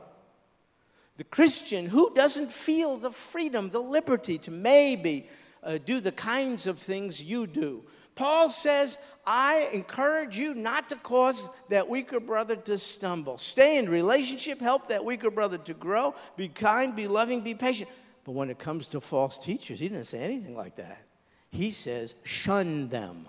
the 1.21 1.25
Christian 1.25 1.85
who 1.85 2.15
doesn't 2.15 2.51
feel 2.51 2.97
the 2.97 3.11
freedom, 3.11 3.69
the 3.69 3.79
liberty 3.79 4.39
to 4.39 4.51
maybe 4.51 5.29
uh, 5.63 5.77
do 5.77 6.01
the 6.01 6.13
kinds 6.13 6.67
of 6.67 6.79
things 6.79 7.23
you 7.23 7.47
do. 7.47 7.85
Paul 8.15 8.49
says, 8.49 8.97
I 9.27 9.69
encourage 9.75 10.39
you 10.39 10.55
not 10.55 10.89
to 10.89 10.97
cause 10.97 11.51
that 11.69 11.91
weaker 11.91 12.21
brother 12.21 12.57
to 12.57 12.79
stumble. 12.79 13.37
Stay 13.37 13.77
in 13.77 13.91
relationship, 13.91 14.61
help 14.61 14.89
that 14.89 15.05
weaker 15.05 15.31
brother 15.31 15.59
to 15.59 15.75
grow, 15.75 16.15
be 16.39 16.49
kind, 16.49 16.97
be 16.97 17.07
loving, 17.07 17.43
be 17.43 17.55
patient. 17.55 17.91
But 18.25 18.33
when 18.33 18.49
it 18.49 18.59
comes 18.59 18.87
to 18.87 19.01
false 19.03 19.37
teachers, 19.37 19.79
he 19.79 19.91
didn't 19.91 20.07
say 20.07 20.21
anything 20.21 20.57
like 20.57 20.77
that. 20.77 21.03
He 21.51 21.71
says, 21.71 22.15
shun 22.25 22.89
them. 22.89 23.29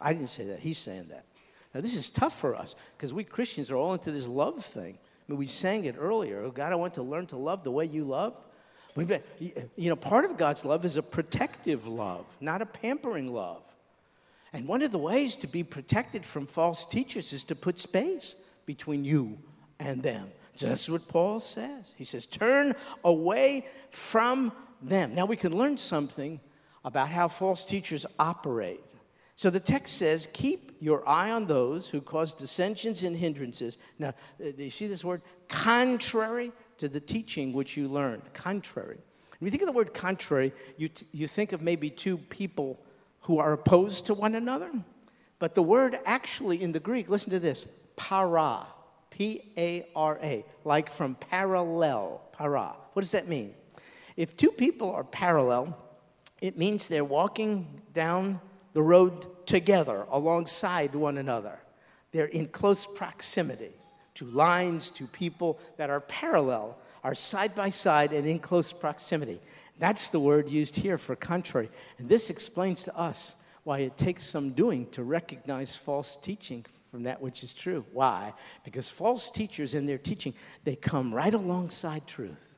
I 0.00 0.12
didn't 0.12 0.28
say 0.28 0.44
that. 0.44 0.60
He's 0.60 0.78
saying 0.78 1.08
that. 1.08 1.24
Now, 1.74 1.80
this 1.80 1.96
is 1.96 2.08
tough 2.08 2.38
for 2.38 2.54
us 2.54 2.76
because 2.96 3.12
we 3.12 3.24
Christians 3.24 3.68
are 3.72 3.76
all 3.76 3.94
into 3.94 4.12
this 4.12 4.28
love 4.28 4.64
thing. 4.64 4.98
Mean, 5.32 5.38
we 5.38 5.46
sang 5.46 5.86
it 5.86 5.96
earlier. 5.98 6.42
Oh, 6.42 6.50
God, 6.50 6.72
I 6.72 6.76
want 6.76 6.94
to 6.94 7.02
learn 7.02 7.26
to 7.28 7.38
love 7.38 7.64
the 7.64 7.70
way 7.70 7.86
you 7.86 8.04
loved. 8.04 8.44
You 8.94 9.88
know, 9.88 9.96
part 9.96 10.26
of 10.26 10.36
God's 10.36 10.66
love 10.66 10.84
is 10.84 10.98
a 10.98 11.02
protective 11.02 11.86
love, 11.86 12.26
not 12.38 12.60
a 12.60 12.66
pampering 12.66 13.32
love. 13.32 13.62
And 14.52 14.68
one 14.68 14.82
of 14.82 14.92
the 14.92 14.98
ways 14.98 15.36
to 15.36 15.46
be 15.46 15.64
protected 15.64 16.26
from 16.26 16.46
false 16.46 16.84
teachers 16.84 17.32
is 17.32 17.44
to 17.44 17.54
put 17.54 17.78
space 17.78 18.36
between 18.66 19.04
you 19.04 19.38
and 19.80 20.02
them. 20.02 20.28
That's 20.60 20.90
what 20.90 21.08
Paul 21.08 21.40
says. 21.40 21.94
He 21.96 22.04
says, 22.04 22.26
turn 22.26 22.74
away 23.02 23.66
from 23.88 24.52
them. 24.82 25.14
Now 25.14 25.24
we 25.24 25.36
can 25.36 25.56
learn 25.56 25.78
something 25.78 26.40
about 26.84 27.08
how 27.08 27.28
false 27.28 27.64
teachers 27.64 28.04
operate. 28.18 28.84
So 29.36 29.48
the 29.48 29.60
text 29.60 29.96
says, 29.96 30.28
keep 30.34 30.71
your 30.82 31.08
eye 31.08 31.30
on 31.30 31.46
those 31.46 31.88
who 31.88 32.00
cause 32.00 32.34
dissensions 32.34 33.04
and 33.04 33.14
hindrances. 33.16 33.78
Now, 34.00 34.08
uh, 34.08 34.50
do 34.56 34.64
you 34.64 34.70
see 34.70 34.88
this 34.88 35.04
word? 35.04 35.22
Contrary 35.46 36.50
to 36.78 36.88
the 36.88 36.98
teaching 36.98 37.52
which 37.52 37.76
you 37.76 37.86
learned. 37.86 38.22
Contrary. 38.34 38.98
When 39.38 39.46
you 39.46 39.50
think 39.52 39.62
of 39.62 39.68
the 39.68 39.72
word 39.72 39.94
contrary, 39.94 40.52
you, 40.76 40.88
t- 40.88 41.06
you 41.12 41.28
think 41.28 41.52
of 41.52 41.62
maybe 41.62 41.88
two 41.88 42.18
people 42.18 42.80
who 43.20 43.38
are 43.38 43.52
opposed 43.52 44.06
to 44.06 44.14
one 44.14 44.34
another. 44.34 44.72
But 45.38 45.54
the 45.54 45.62
word 45.62 46.00
actually 46.04 46.60
in 46.60 46.72
the 46.72 46.80
Greek, 46.80 47.08
listen 47.08 47.30
to 47.30 47.38
this 47.38 47.64
para, 47.94 48.66
P 49.10 49.52
A 49.56 49.86
R 49.94 50.18
A, 50.20 50.44
like 50.64 50.90
from 50.90 51.14
parallel, 51.14 52.22
para. 52.32 52.74
What 52.94 53.02
does 53.02 53.12
that 53.12 53.28
mean? 53.28 53.54
If 54.16 54.36
two 54.36 54.50
people 54.50 54.90
are 54.92 55.04
parallel, 55.04 55.78
it 56.40 56.58
means 56.58 56.88
they're 56.88 57.04
walking 57.04 57.82
down 57.94 58.40
the 58.72 58.82
road 58.82 59.26
together 59.46 60.06
alongside 60.10 60.94
one 60.94 61.18
another. 61.18 61.58
They're 62.12 62.26
in 62.26 62.48
close 62.48 62.84
proximity 62.84 63.72
to 64.14 64.26
lines, 64.26 64.90
to 64.92 65.06
people 65.06 65.58
that 65.76 65.90
are 65.90 66.00
parallel, 66.00 66.76
are 67.02 67.14
side 67.14 67.54
by 67.54 67.68
side 67.68 68.12
and 68.12 68.26
in 68.26 68.38
close 68.38 68.72
proximity. 68.72 69.40
That's 69.78 70.08
the 70.08 70.20
word 70.20 70.50
used 70.50 70.76
here 70.76 70.98
for 70.98 71.16
contrary. 71.16 71.70
And 71.98 72.08
this 72.08 72.30
explains 72.30 72.84
to 72.84 72.96
us 72.96 73.34
why 73.64 73.80
it 73.80 73.96
takes 73.96 74.24
some 74.24 74.52
doing 74.52 74.88
to 74.90 75.02
recognize 75.02 75.76
false 75.76 76.16
teaching 76.16 76.64
from 76.90 77.04
that 77.04 77.22
which 77.22 77.42
is 77.42 77.54
true. 77.54 77.84
Why? 77.92 78.34
Because 78.64 78.88
false 78.88 79.30
teachers 79.30 79.74
in 79.74 79.86
their 79.86 79.98
teaching, 79.98 80.34
they 80.64 80.76
come 80.76 81.14
right 81.14 81.32
alongside 81.32 82.06
truth. 82.06 82.56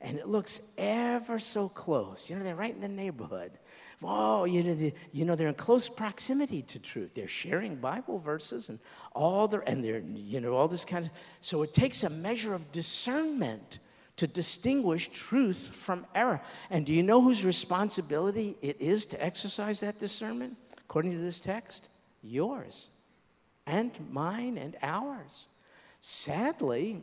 And 0.00 0.18
it 0.18 0.26
looks 0.26 0.60
ever 0.78 1.38
so 1.38 1.68
close. 1.68 2.28
You 2.28 2.36
know, 2.36 2.42
they're 2.42 2.56
right 2.56 2.74
in 2.74 2.80
the 2.80 2.88
neighborhood. 2.88 3.52
Oh, 4.04 4.44
you 4.44 4.62
know, 4.62 4.90
you 5.12 5.24
know, 5.24 5.34
they're 5.34 5.48
in 5.48 5.54
close 5.54 5.88
proximity 5.88 6.62
to 6.62 6.78
truth. 6.78 7.14
They're 7.14 7.28
sharing 7.28 7.76
Bible 7.76 8.18
verses 8.18 8.68
and 8.68 8.78
all 9.12 9.48
the, 9.48 9.60
and 9.66 9.84
they're, 9.84 10.02
you 10.14 10.40
know, 10.40 10.54
all 10.54 10.68
this 10.68 10.84
kind 10.84 11.06
of. 11.06 11.12
So 11.40 11.62
it 11.62 11.72
takes 11.72 12.02
a 12.04 12.10
measure 12.10 12.54
of 12.54 12.72
discernment 12.72 13.78
to 14.16 14.26
distinguish 14.26 15.08
truth 15.08 15.70
from 15.72 16.06
error. 16.14 16.40
And 16.70 16.84
do 16.86 16.92
you 16.92 17.02
know 17.02 17.20
whose 17.20 17.44
responsibility 17.44 18.56
it 18.62 18.80
is 18.80 19.06
to 19.06 19.24
exercise 19.24 19.80
that 19.80 19.98
discernment? 19.98 20.56
According 20.78 21.12
to 21.12 21.18
this 21.18 21.40
text, 21.40 21.88
yours 22.22 22.88
and 23.66 23.90
mine 24.10 24.58
and 24.58 24.76
ours. 24.82 25.48
Sadly, 26.00 27.02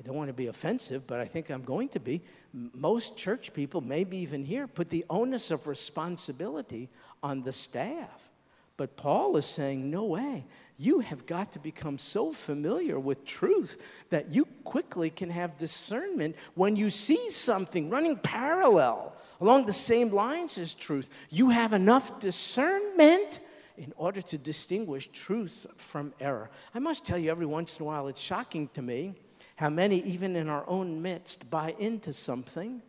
I 0.00 0.06
don't 0.06 0.16
want 0.16 0.28
to 0.28 0.34
be 0.34 0.46
offensive, 0.46 1.06
but 1.06 1.20
I 1.20 1.26
think 1.26 1.50
I'm 1.50 1.62
going 1.62 1.90
to 1.90 2.00
be. 2.00 2.22
Most 2.54 3.18
church 3.18 3.52
people, 3.52 3.82
maybe 3.82 4.16
even 4.18 4.44
here, 4.44 4.66
put 4.66 4.88
the 4.88 5.04
onus 5.10 5.50
of 5.50 5.66
responsibility 5.66 6.88
on 7.22 7.42
the 7.42 7.52
staff. 7.52 8.30
But 8.78 8.96
Paul 8.96 9.36
is 9.36 9.44
saying, 9.44 9.90
no 9.90 10.04
way. 10.04 10.46
You 10.78 11.00
have 11.00 11.26
got 11.26 11.52
to 11.52 11.58
become 11.58 11.98
so 11.98 12.32
familiar 12.32 12.98
with 12.98 13.26
truth 13.26 13.76
that 14.08 14.30
you 14.30 14.46
quickly 14.64 15.10
can 15.10 15.28
have 15.28 15.58
discernment 15.58 16.34
when 16.54 16.76
you 16.76 16.88
see 16.88 17.28
something 17.28 17.90
running 17.90 18.16
parallel 18.16 19.14
along 19.38 19.66
the 19.66 19.74
same 19.74 20.08
lines 20.08 20.56
as 20.56 20.72
truth. 20.72 21.10
You 21.28 21.50
have 21.50 21.74
enough 21.74 22.20
discernment 22.20 23.40
in 23.76 23.92
order 23.98 24.22
to 24.22 24.38
distinguish 24.38 25.08
truth 25.08 25.66
from 25.76 26.14
error. 26.18 26.48
I 26.74 26.78
must 26.78 27.04
tell 27.04 27.18
you, 27.18 27.30
every 27.30 27.44
once 27.44 27.78
in 27.78 27.82
a 27.82 27.86
while, 27.86 28.08
it's 28.08 28.20
shocking 28.20 28.68
to 28.68 28.80
me 28.80 29.12
how 29.60 29.68
many, 29.68 29.98
even 30.04 30.36
in 30.36 30.48
our 30.48 30.64
own 30.66 31.02
midst, 31.02 31.50
buy 31.50 31.74
into 31.78 32.14
something 32.14 32.80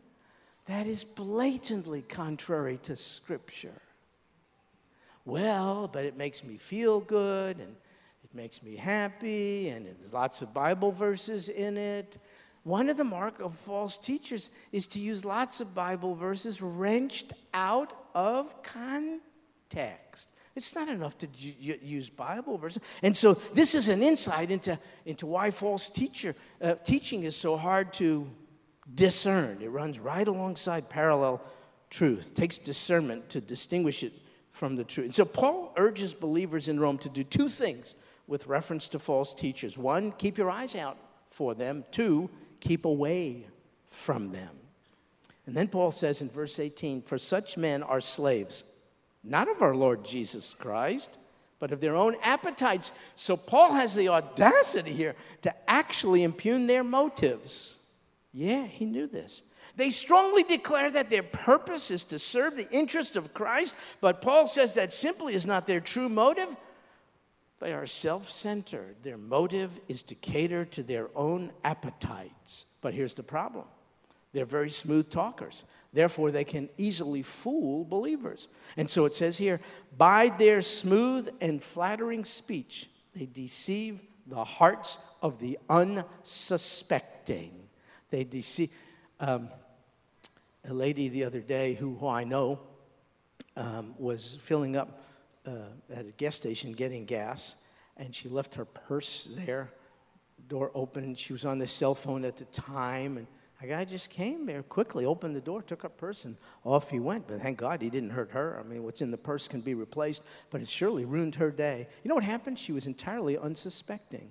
that 0.68 0.88
is 0.88 1.04
blatantly 1.04 2.02
contrary 2.02 2.80
to 2.82 2.96
Scripture. 2.96 3.82
Well, 5.26 5.90
but 5.92 6.06
it 6.06 6.16
makes 6.16 6.46
me 6.46 6.56
feel 6.56 7.02
good 7.02 7.58
and 7.58 7.76
it 8.24 8.34
makes 8.34 8.64
me 8.64 8.78
happy 8.78 9.68
and 9.68 9.86
there's 9.86 10.14
lots 10.14 10.42
of 10.42 10.54
Bible 10.54 10.94
verses 10.94 11.50
in 11.50 11.76
it. 11.76 12.18
One 12.64 12.88
of 12.88 12.96
the 12.96 13.04
mark 13.04 13.42
of 13.42 13.54
false 13.58 13.98
teachers 13.98 14.50
is 14.72 14.88
to 14.88 15.00
use 15.02 15.26
lots 15.26 15.60
of 15.60 15.76
Bible 15.76 16.16
verses 16.16 16.62
wrenched 16.62 17.34
out 17.54 17.92
of 18.16 18.64
context. 18.64 20.30
It's 20.56 20.76
not 20.76 20.90
enough 20.90 21.18
to 21.20 21.28
use 21.38 22.10
Bible 22.10 22.58
verses. 22.58 22.82
And 23.02 23.16
so 23.16 23.34
this 23.34 23.74
is 23.74 23.88
an 23.88 24.02
insight 24.02 24.52
into, 24.52 24.78
into 25.06 25.26
why 25.26 25.52
false 25.52 25.90
teacher, 25.90 26.36
uh, 26.62 26.76
teaching 26.84 27.24
is 27.24 27.36
so 27.36 27.56
hard 27.56 27.94
to 27.94 28.30
discern. 28.94 29.62
It 29.62 29.70
runs 29.70 30.00
right 30.00 30.28
alongside 30.28 30.90
parallel 30.90 31.42
truth. 31.90 32.32
It 32.32 32.36
takes 32.36 32.58
discernment 32.58 33.30
to 33.30 33.40
distinguish 33.42 34.04
it 34.04 34.14
from 34.52 34.76
the 34.76 34.84
truth. 34.84 35.06
And 35.06 35.16
so 35.16 35.26
Paul 35.26 35.74
urges 35.78 36.14
believers 36.14 36.68
in 36.68 36.80
Rome 36.80 36.98
to 37.00 37.10
do 37.10 37.24
two 37.24 37.48
things 37.48 37.96
with 38.28 38.48
reference 38.48 38.90
to 38.90 39.00
false 39.00 39.34
teachers. 39.34 39.78
One, 39.78 40.12
keep 40.12 40.38
your 40.38 40.50
eyes 40.50 40.76
out 40.76 40.98
for 41.30 41.56
them. 41.56 41.86
Two, 41.92 42.30
keep 42.60 42.86
away 42.86 43.48
from 43.88 44.32
them. 44.32 44.50
And 45.46 45.56
then 45.56 45.68
Paul 45.68 45.92
says 45.92 46.22
in 46.22 46.30
verse 46.30 46.60
18, 46.60 47.02
For 47.02 47.18
such 47.18 47.58
men 47.58 47.84
are 47.84 48.02
slaves, 48.02 48.64
not 49.24 49.50
of 49.50 49.62
our 49.62 49.76
Lord 49.76 50.04
Jesus 50.04 50.54
Christ, 50.54 51.18
but 51.60 51.72
of 51.72 51.80
their 51.80 51.96
own 51.96 52.16
appetites. 52.24 52.92
So 53.16 53.38
Paul 53.38 53.74
has 53.74 53.94
the 53.94 54.10
audacity 54.10 54.92
here 54.92 55.16
to 55.44 55.54
actually 55.70 56.24
impugn 56.24 56.68
their 56.68 56.84
motives. 56.84 57.78
Yeah, 58.34 58.66
he 58.66 58.86
knew 58.86 59.08
this. 59.08 59.44
They 59.76 59.90
strongly 59.90 60.44
declare 60.44 60.90
that 60.92 61.10
their 61.10 61.24
purpose 61.24 61.92
is 61.92 62.04
to 62.06 62.20
serve 62.20 62.56
the 62.56 62.70
interest 62.72 63.16
of 63.16 63.34
Christ, 63.34 63.76
but 64.02 64.22
Paul 64.22 64.48
says 64.48 64.74
that 64.74 64.92
simply 64.92 65.34
is 65.34 65.46
not 65.46 65.68
their 65.68 65.80
true 65.80 66.10
motive. 66.10 66.56
They 67.60 67.74
are 67.74 67.86
self 67.86 68.30
centered. 68.30 68.96
Their 69.04 69.18
motive 69.18 69.80
is 69.88 70.02
to 70.04 70.16
cater 70.16 70.66
to 70.66 70.82
their 70.84 71.10
own 71.16 71.52
appetites. 71.64 72.66
But 72.82 72.96
here's 72.96 73.14
the 73.14 73.24
problem 73.24 73.66
they're 74.34 74.46
very 74.46 74.70
smooth 74.70 75.10
talkers. 75.12 75.64
Therefore, 75.94 76.32
they 76.32 76.44
can 76.44 76.70
easily 76.78 77.22
fool 77.22 77.84
believers. 77.84 78.48
And 78.78 78.90
so 78.90 79.06
it 79.06 79.14
says 79.14 79.38
here 79.38 79.60
by 79.98 80.30
their 80.30 80.62
smooth 80.62 81.30
and 81.42 81.62
flattering 81.62 82.24
speech, 82.26 82.90
they 83.14 83.26
deceive 83.26 84.02
the 84.26 84.44
hearts 84.44 84.98
of 85.22 85.40
the 85.40 85.60
unsuspecting. 85.70 87.68
They 88.10 88.24
deceive. 88.24 88.72
Um, 89.20 89.50
a 90.70 90.74
lady 90.74 91.10
the 91.10 91.24
other 91.24 91.40
day 91.40 91.74
who, 91.74 91.96
who 91.96 92.08
I 92.08 92.24
know 92.24 92.60
um, 93.58 93.96
was 93.98 94.38
filling 94.42 94.78
up 94.78 95.04
uh, 95.46 95.70
at 95.94 96.06
a 96.06 96.12
gas 96.12 96.36
station 96.36 96.72
getting 96.74 97.06
gas, 97.06 97.56
and 97.98 98.14
she 98.14 98.30
left 98.30 98.56
her 98.56 98.66
purse 98.66 99.28
there, 99.46 99.72
door 100.48 100.72
open. 100.76 101.16
She 101.16 101.34
was 101.34 101.46
on 101.46 101.58
the 101.60 101.68
cell 101.68 101.96
phone 101.96 102.26
at 102.26 102.38
the 102.38 102.46
time, 102.46 103.18
and 103.18 103.28
a 103.62 103.68
guy 103.68 103.86
just 103.86 104.10
came 104.10 104.46
there 104.48 104.64
quickly, 104.64 105.06
opened 105.06 105.36
the 105.36 105.42
door, 105.42 105.62
took 105.62 105.86
purse, 105.98 106.26
and 106.26 106.36
off 106.64 106.90
he 106.90 107.00
went. 107.00 107.28
But 107.28 107.42
thank 107.42 107.60
God 107.60 107.82
he 107.82 107.90
didn't 107.92 108.10
hurt 108.10 108.32
her. 108.32 108.60
I 108.60 108.68
mean, 108.68 108.84
what's 108.84 109.02
in 109.02 109.12
the 109.12 109.18
purse 109.18 109.48
can 109.48 109.62
be 109.62 109.76
replaced, 109.76 110.24
but 110.50 110.62
it 110.62 110.68
surely 110.68 111.06
ruined 111.06 111.36
her 111.36 111.52
day. 111.52 111.88
You 112.04 112.10
know 112.10 112.16
what 112.16 112.24
happened? 112.24 112.58
She 112.58 112.72
was 112.72 112.88
entirely 112.88 113.38
unsuspecting. 113.38 114.30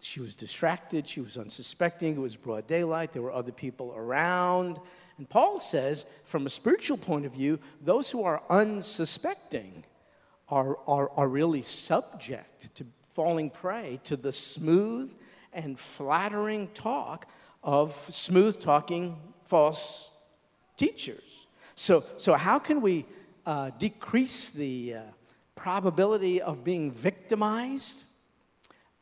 She 0.00 0.20
was 0.20 0.34
distracted, 0.34 1.08
she 1.08 1.20
was 1.20 1.38
unsuspecting, 1.38 2.16
it 2.16 2.20
was 2.20 2.36
broad 2.36 2.66
daylight, 2.66 3.12
there 3.14 3.22
were 3.22 3.32
other 3.32 3.52
people 3.52 3.94
around. 3.96 4.78
And 5.16 5.28
Paul 5.28 5.58
says, 5.58 6.04
from 6.24 6.44
a 6.44 6.50
spiritual 6.50 6.98
point 6.98 7.24
of 7.24 7.32
view, 7.32 7.58
those 7.80 8.10
who 8.10 8.22
are 8.22 8.42
unsuspecting 8.50 9.84
are, 10.50 10.78
are, 10.86 11.10
are 11.16 11.28
really 11.28 11.62
subject 11.62 12.74
to 12.74 12.86
falling 13.08 13.48
prey 13.48 13.98
to 14.04 14.16
the 14.16 14.32
smooth 14.32 15.14
and 15.54 15.78
flattering 15.78 16.68
talk 16.74 17.26
of 17.66 17.92
smooth 18.08 18.60
talking 18.60 19.18
false 19.44 20.08
teachers. 20.76 21.46
So, 21.74 22.02
so 22.16 22.34
how 22.34 22.60
can 22.60 22.80
we 22.80 23.04
uh, 23.44 23.70
decrease 23.76 24.50
the 24.50 24.94
uh, 24.94 25.00
probability 25.56 26.40
of 26.40 26.62
being 26.62 26.92
victimized? 26.92 28.04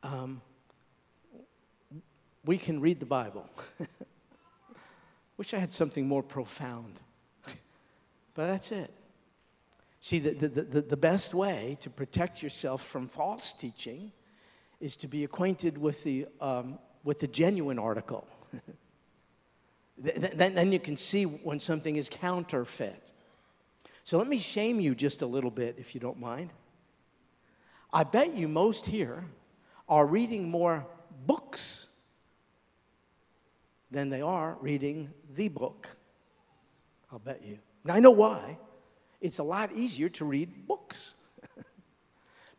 Um, 0.02 0.40
we 2.44 2.56
can 2.56 2.80
read 2.80 3.00
the 3.00 3.06
Bible. 3.06 3.48
Wish 5.36 5.52
I 5.52 5.58
had 5.58 5.70
something 5.70 6.08
more 6.08 6.22
profound. 6.22 7.00
But 8.34 8.46
that's 8.46 8.72
it. 8.72 8.92
See, 10.00 10.18
the, 10.18 10.30
the, 10.30 10.48
the, 10.48 10.80
the, 10.82 10.96
best 10.96 11.32
way 11.34 11.78
to 11.80 11.88
protect 11.88 12.42
yourself 12.42 12.82
from 12.82 13.08
false 13.08 13.52
teaching 13.52 14.12
is 14.80 14.96
to 14.98 15.08
be 15.08 15.24
acquainted 15.24 15.78
with 15.78 16.02
the, 16.04 16.26
um, 16.40 16.78
with 17.04 17.20
the 17.20 17.26
genuine 17.26 17.78
article. 17.78 18.26
then, 19.98 20.72
you 20.72 20.80
can 20.80 20.96
see 20.96 21.24
when 21.24 21.60
something 21.60 21.96
is 21.96 22.08
counterfeit. 22.08 23.12
So 24.02 24.18
let 24.18 24.28
me 24.28 24.38
shame 24.38 24.80
you 24.80 24.94
just 24.94 25.22
a 25.22 25.26
little 25.26 25.50
bit, 25.50 25.76
if 25.78 25.94
you 25.94 26.00
don't 26.00 26.20
mind. 26.20 26.52
I 27.92 28.04
bet 28.04 28.34
you 28.34 28.48
most 28.48 28.86
here 28.86 29.24
are 29.88 30.06
reading 30.06 30.50
more 30.50 30.86
books 31.26 31.86
than 33.90 34.10
they 34.10 34.20
are 34.20 34.56
reading 34.60 35.10
the 35.36 35.48
book. 35.48 35.88
I'll 37.12 37.18
bet 37.18 37.42
you. 37.44 37.58
Now, 37.84 37.94
I 37.94 38.00
know 38.00 38.10
why. 38.10 38.58
It's 39.20 39.38
a 39.38 39.44
lot 39.44 39.72
easier 39.72 40.08
to 40.10 40.24
read 40.24 40.66
books. 40.66 41.14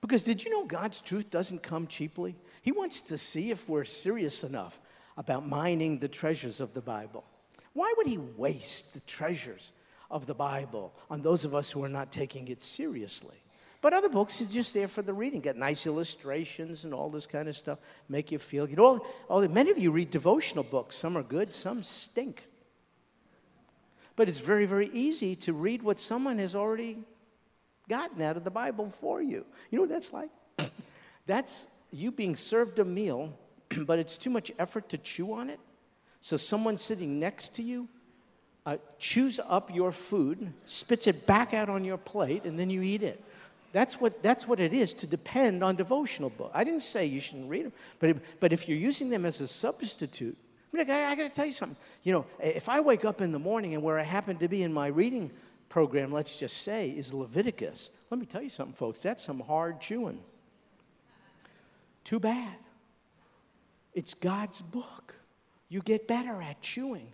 because 0.02 0.24
did 0.24 0.44
you 0.44 0.52
know 0.52 0.66
God's 0.66 1.02
truth 1.02 1.30
doesn't 1.30 1.62
come 1.62 1.88
cheaply? 1.88 2.36
He 2.62 2.72
wants 2.72 3.02
to 3.02 3.18
see 3.18 3.52
if 3.52 3.68
we're 3.68 3.86
serious 3.86 4.44
enough 4.44 4.80
about 5.18 5.48
mining 5.48 6.00
the 6.00 6.08
treasures 6.08 6.60
of 6.60 6.74
the 6.74 6.82
Bible. 6.82 7.24
Why 7.74 7.94
would 7.98 8.08
He 8.08 8.18
waste 8.18 8.94
the 8.94 9.00
treasures 9.02 9.72
of 10.10 10.26
the 10.26 10.34
Bible 10.34 10.94
on 11.10 11.22
those 11.22 11.46
of 11.46 11.56
us 11.56 11.72
who 11.72 11.84
are 11.84 11.90
not 11.90 12.12
taking 12.12 12.48
it 12.48 12.62
seriously? 12.62 13.38
But 13.82 13.94
other 13.94 14.10
books 14.10 14.42
are 14.42 14.46
just 14.46 14.74
there 14.74 14.88
for 14.88 15.04
the 15.04 15.14
reading, 15.14 15.42
get 15.42 15.58
nice 15.58 15.86
illustrations 15.86 16.86
and 16.86 16.94
all 16.94 17.10
this 17.10 17.28
kind 17.28 17.48
of 17.48 17.56
stuff, 17.56 17.78
make 18.10 18.32
you 18.32 18.40
feel 18.40 18.66
good. 18.66 18.80
All, 18.80 19.06
all, 19.30 19.48
many 19.48 19.70
of 19.70 19.78
you 19.78 19.92
read 19.92 20.10
devotional 20.10 20.64
books. 20.64 20.96
Some 20.96 21.16
are 21.16 21.22
good, 21.22 21.54
some 21.54 21.84
stink. 21.84 22.48
But 24.16 24.28
it's 24.28 24.40
very, 24.40 24.66
very 24.66 24.90
easy 24.92 25.36
to 25.36 25.54
read 25.54 25.84
what 25.84 26.00
someone 26.00 26.40
has 26.40 26.56
already 26.56 26.98
gotten 27.88 28.22
out 28.22 28.38
of 28.38 28.44
the 28.44 28.50
Bible 28.50 28.90
for 28.90 29.22
you. 29.22 29.46
You 29.70 29.78
know 29.78 29.82
what 29.82 29.90
that's 29.90 30.14
like? 30.14 30.32
that's 31.28 31.68
you 31.92 32.12
being 32.12 32.36
served 32.36 32.80
a 32.80 32.86
meal, 32.86 33.38
but 33.86 34.00
it's 34.00 34.18
too 34.18 34.30
much 34.30 34.52
effort 34.60 34.90
to 34.90 34.98
chew 34.98 35.34
on 35.34 35.50
it. 35.50 35.60
So 36.22 36.38
someone 36.38 36.78
sitting 36.78 37.20
next 37.20 37.56
to 37.56 37.64
you 37.64 37.88
uh, 38.66 38.78
chews 38.98 39.40
up 39.48 39.74
your 39.74 39.92
food, 39.92 40.52
spits 40.66 41.08
it 41.08 41.28
back 41.28 41.54
out 41.54 41.70
on 41.70 41.84
your 41.84 41.98
plate, 41.98 42.46
and 42.46 42.58
then 42.58 42.70
you 42.70 42.82
eat 42.82 43.04
it. 43.04 43.24
That's 43.72 44.00
what, 44.00 44.24
that's 44.24 44.48
what 44.48 44.60
it 44.60 44.74
is 44.74 44.94
to 44.96 45.08
depend 45.08 45.64
on 45.64 45.76
devotional 45.76 46.30
books. 46.30 46.52
I 46.54 46.64
didn't 46.64 46.82
say 46.82 47.06
you 47.06 47.20
shouldn't 47.20 47.50
read 47.50 47.66
them, 47.66 47.74
but, 48.00 48.10
if, 48.10 48.40
but 48.40 48.54
if 48.54 48.68
you're 48.68 48.78
using 48.78 49.10
them 49.10 49.26
as 49.26 49.42
a 49.42 49.48
substitute, 49.48 50.38
I, 50.74 50.78
mean, 50.78 50.90
I, 50.90 51.12
I 51.12 51.16
got 51.16 51.24
to 51.24 51.30
tell 51.30 51.46
you 51.46 51.52
something. 51.52 51.78
You 52.04 52.14
know, 52.14 52.26
if 52.40 52.70
I 52.70 52.80
wake 52.80 53.06
up 53.06 53.22
in 53.22 53.32
the 53.32 53.40
morning 53.40 53.74
and 53.74 53.84
where 53.84 54.00
I 54.00 54.04
happen 54.04 54.38
to 54.38 54.48
be 54.48 54.64
in 54.64 54.74
my 54.74 54.88
reading 54.88 55.30
program, 55.70 56.12
let's 56.12 56.38
just 56.38 56.64
say, 56.64 56.90
is 56.90 57.14
Leviticus, 57.14 57.90
let 58.10 58.20
me 58.20 58.26
tell 58.26 58.42
you 58.42 58.50
something, 58.50 58.74
folks, 58.74 59.02
that's 59.02 59.24
some 59.24 59.42
hard 59.42 59.80
chewing. 59.82 60.20
Too 62.04 62.20
bad. 62.20 62.56
It's 63.96 64.14
God's 64.14 64.62
book. 64.62 65.16
You 65.70 65.82
get 65.82 66.08
better 66.08 66.42
at 66.42 66.62
chewing 66.62 67.08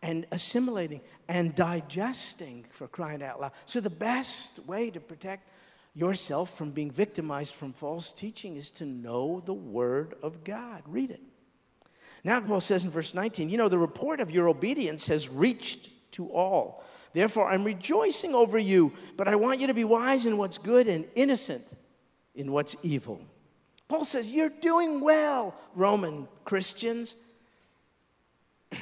and 0.00 0.26
assimilating 0.30 1.00
and 1.28 1.54
digesting 1.54 2.64
for 2.70 2.88
crying 2.88 3.22
out 3.22 3.40
loud. 3.40 3.52
So, 3.66 3.80
the 3.80 3.90
best 3.90 4.66
way 4.66 4.90
to 4.90 5.00
protect 5.00 5.48
yourself 5.94 6.56
from 6.56 6.70
being 6.70 6.90
victimized 6.90 7.54
from 7.54 7.72
false 7.72 8.12
teaching 8.12 8.56
is 8.56 8.70
to 8.70 8.86
know 8.86 9.42
the 9.44 9.52
Word 9.52 10.14
of 10.22 10.44
God. 10.44 10.82
Read 10.86 11.10
it. 11.10 11.20
Now, 12.24 12.40
Paul 12.40 12.60
says 12.60 12.84
in 12.84 12.90
verse 12.90 13.14
19, 13.14 13.50
you 13.50 13.58
know, 13.58 13.68
the 13.68 13.78
report 13.78 14.20
of 14.20 14.30
your 14.30 14.48
obedience 14.48 15.08
has 15.08 15.28
reached 15.28 15.90
to 16.12 16.28
all. 16.30 16.84
Therefore, 17.12 17.50
I'm 17.50 17.64
rejoicing 17.64 18.34
over 18.34 18.58
you, 18.58 18.92
but 19.16 19.28
I 19.28 19.34
want 19.34 19.60
you 19.60 19.66
to 19.66 19.74
be 19.74 19.84
wise 19.84 20.26
in 20.26 20.38
what's 20.38 20.58
good 20.58 20.86
and 20.88 21.06
innocent 21.14 21.64
in 22.34 22.52
what's 22.52 22.76
evil. 22.82 23.20
Paul 23.88 24.04
says, 24.04 24.30
You're 24.30 24.50
doing 24.50 25.00
well, 25.00 25.54
Roman 25.74 26.28
Christians. 26.44 27.16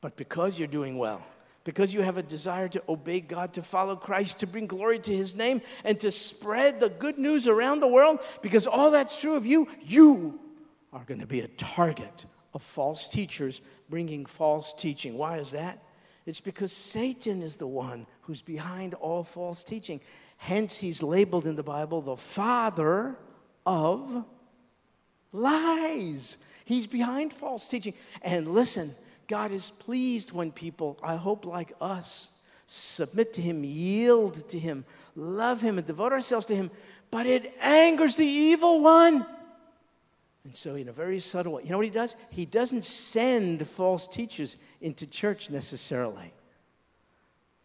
but 0.00 0.16
because 0.16 0.58
you're 0.58 0.68
doing 0.68 0.98
well, 0.98 1.24
because 1.64 1.94
you 1.94 2.02
have 2.02 2.18
a 2.18 2.22
desire 2.22 2.68
to 2.68 2.82
obey 2.88 3.20
God, 3.20 3.54
to 3.54 3.62
follow 3.62 3.94
Christ, 3.94 4.40
to 4.40 4.46
bring 4.46 4.66
glory 4.66 4.98
to 4.98 5.14
his 5.14 5.34
name, 5.34 5.62
and 5.84 5.98
to 6.00 6.10
spread 6.10 6.80
the 6.80 6.90
good 6.90 7.18
news 7.18 7.46
around 7.46 7.80
the 7.80 7.88
world, 7.88 8.18
because 8.42 8.66
all 8.66 8.90
that's 8.90 9.20
true 9.20 9.36
of 9.36 9.46
you, 9.46 9.68
you 9.80 10.40
are 10.92 11.04
going 11.04 11.20
to 11.20 11.26
be 11.26 11.40
a 11.40 11.48
target 11.48 12.26
of 12.52 12.62
false 12.62 13.08
teachers 13.08 13.60
bringing 13.88 14.26
false 14.26 14.72
teaching. 14.72 15.16
Why 15.16 15.38
is 15.38 15.52
that? 15.52 15.82
It's 16.26 16.40
because 16.40 16.72
Satan 16.72 17.42
is 17.42 17.56
the 17.56 17.66
one 17.66 18.06
who's 18.22 18.42
behind 18.42 18.94
all 18.94 19.24
false 19.24 19.64
teaching. 19.64 20.00
Hence, 20.36 20.78
he's 20.78 21.02
labeled 21.02 21.46
in 21.46 21.56
the 21.56 21.62
Bible 21.62 22.00
the 22.00 22.16
father 22.16 23.16
of 23.66 24.24
lies. 25.32 26.38
He's 26.64 26.86
behind 26.86 27.32
false 27.32 27.68
teaching. 27.68 27.94
And 28.22 28.48
listen, 28.48 28.90
God 29.26 29.52
is 29.52 29.70
pleased 29.70 30.32
when 30.32 30.52
people, 30.52 30.98
I 31.02 31.16
hope 31.16 31.44
like 31.44 31.72
us, 31.80 32.30
submit 32.66 33.32
to 33.34 33.42
Him, 33.42 33.64
yield 33.64 34.48
to 34.48 34.58
Him, 34.58 34.84
love 35.16 35.60
Him, 35.60 35.78
and 35.78 35.86
devote 35.86 36.12
ourselves 36.12 36.46
to 36.46 36.54
Him. 36.54 36.70
But 37.10 37.26
it 37.26 37.54
angers 37.60 38.16
the 38.16 38.26
evil 38.26 38.80
one. 38.80 39.26
And 40.44 40.56
so, 40.56 40.74
in 40.74 40.88
a 40.88 40.92
very 40.92 41.20
subtle 41.20 41.54
way, 41.54 41.62
you 41.64 41.70
know 41.70 41.76
what 41.76 41.86
He 41.86 41.92
does? 41.92 42.16
He 42.30 42.46
doesn't 42.46 42.84
send 42.84 43.66
false 43.66 44.06
teachers 44.06 44.56
into 44.80 45.06
church 45.06 45.50
necessarily, 45.50 46.32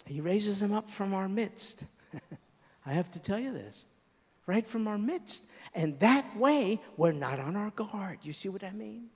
He 0.06 0.22
raises 0.22 0.60
them 0.60 0.74
up 0.74 0.90
from 0.90 1.14
our 1.14 1.28
midst. 1.28 1.84
I 2.86 2.94
have 2.94 3.12
to 3.12 3.20
tell 3.20 3.40
you 3.40 3.52
this 3.52 3.86
right 4.48 4.66
from 4.66 4.88
our 4.88 4.98
midst. 4.98 5.46
And 5.76 6.00
that 6.00 6.36
way, 6.36 6.82
we're 6.96 7.12
not 7.12 7.40
on 7.40 7.56
our 7.56 7.70
guard. 7.70 8.20
You 8.24 8.34
see 8.34 8.50
what 8.50 8.64
I 8.64 8.72
mean? 8.72 9.10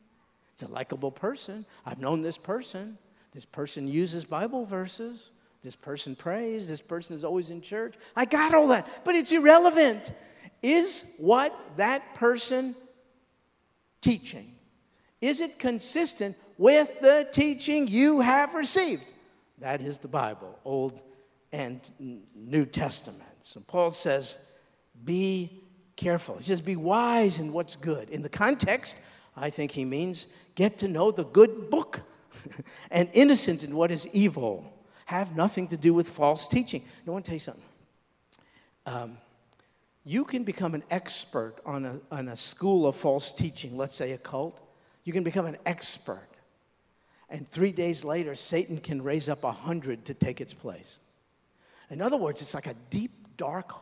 It's 0.53 0.61
a 0.61 0.67
likable 0.67 1.11
person. 1.11 1.65
I've 1.85 1.99
known 1.99 2.21
this 2.21 2.37
person. 2.37 2.99
This 3.33 3.45
person 3.45 3.87
uses 3.87 4.25
Bible 4.25 4.65
verses. 4.65 5.31
This 5.63 5.75
person 5.75 6.15
prays. 6.15 6.67
This 6.67 6.81
person 6.81 7.15
is 7.15 7.23
always 7.23 7.49
in 7.49 7.61
church. 7.61 7.95
I 8.15 8.25
got 8.25 8.53
all 8.53 8.67
that, 8.67 9.03
but 9.03 9.15
it's 9.15 9.31
irrelevant. 9.31 10.11
Is 10.61 11.05
what 11.17 11.57
that 11.77 12.15
person 12.15 12.75
teaching? 14.01 14.55
Is 15.21 15.39
it 15.39 15.57
consistent 15.57 16.35
with 16.57 16.99
the 16.99 17.27
teaching 17.31 17.87
you 17.87 18.21
have 18.21 18.53
received? 18.53 19.03
That 19.59 19.81
is 19.81 19.99
the 19.99 20.07
Bible, 20.07 20.59
Old 20.65 21.01
and 21.51 21.79
New 22.35 22.65
Testament. 22.65 23.29
So 23.41 23.59
Paul 23.61 23.91
says, 23.91 24.37
be 25.03 25.61
careful. 25.95 26.37
He 26.37 26.43
says, 26.43 26.61
be 26.61 26.75
wise 26.75 27.39
in 27.39 27.53
what's 27.53 27.75
good. 27.75 28.09
In 28.09 28.21
the 28.21 28.29
context, 28.29 28.97
I 29.35 29.49
think 29.49 29.71
he 29.71 29.85
means 29.85 30.27
get 30.55 30.77
to 30.79 30.87
know 30.87 31.11
the 31.11 31.23
good 31.23 31.69
book 31.69 32.01
and 32.91 33.09
innocent 33.13 33.63
in 33.63 33.75
what 33.75 33.91
is 33.91 34.07
evil. 34.07 34.71
Have 35.05 35.35
nothing 35.35 35.67
to 35.69 35.77
do 35.77 35.93
with 35.93 36.09
false 36.09 36.47
teaching. 36.47 36.83
I 37.07 37.11
want 37.11 37.25
to 37.25 37.29
tell 37.29 37.35
you 37.35 37.39
something. 37.39 37.63
Um, 38.85 39.17
you 40.03 40.25
can 40.25 40.43
become 40.43 40.73
an 40.73 40.83
expert 40.89 41.55
on 41.65 41.85
a, 41.85 41.99
on 42.11 42.29
a 42.29 42.35
school 42.35 42.87
of 42.87 42.95
false 42.95 43.31
teaching, 43.31 43.77
let's 43.77 43.93
say 43.93 44.13
a 44.13 44.17
cult. 44.17 44.59
You 45.03 45.13
can 45.13 45.23
become 45.23 45.45
an 45.45 45.57
expert. 45.65 46.27
And 47.29 47.47
three 47.47 47.71
days 47.71 48.03
later, 48.03 48.35
Satan 48.35 48.77
can 48.79 49.01
raise 49.01 49.29
up 49.29 49.43
a 49.43 49.51
hundred 49.51 50.05
to 50.05 50.13
take 50.13 50.41
its 50.41 50.53
place. 50.53 50.99
In 51.89 52.01
other 52.01 52.17
words, 52.17 52.41
it's 52.41 52.53
like 52.53 52.67
a 52.67 52.75
deep, 52.89 53.37
dark 53.37 53.73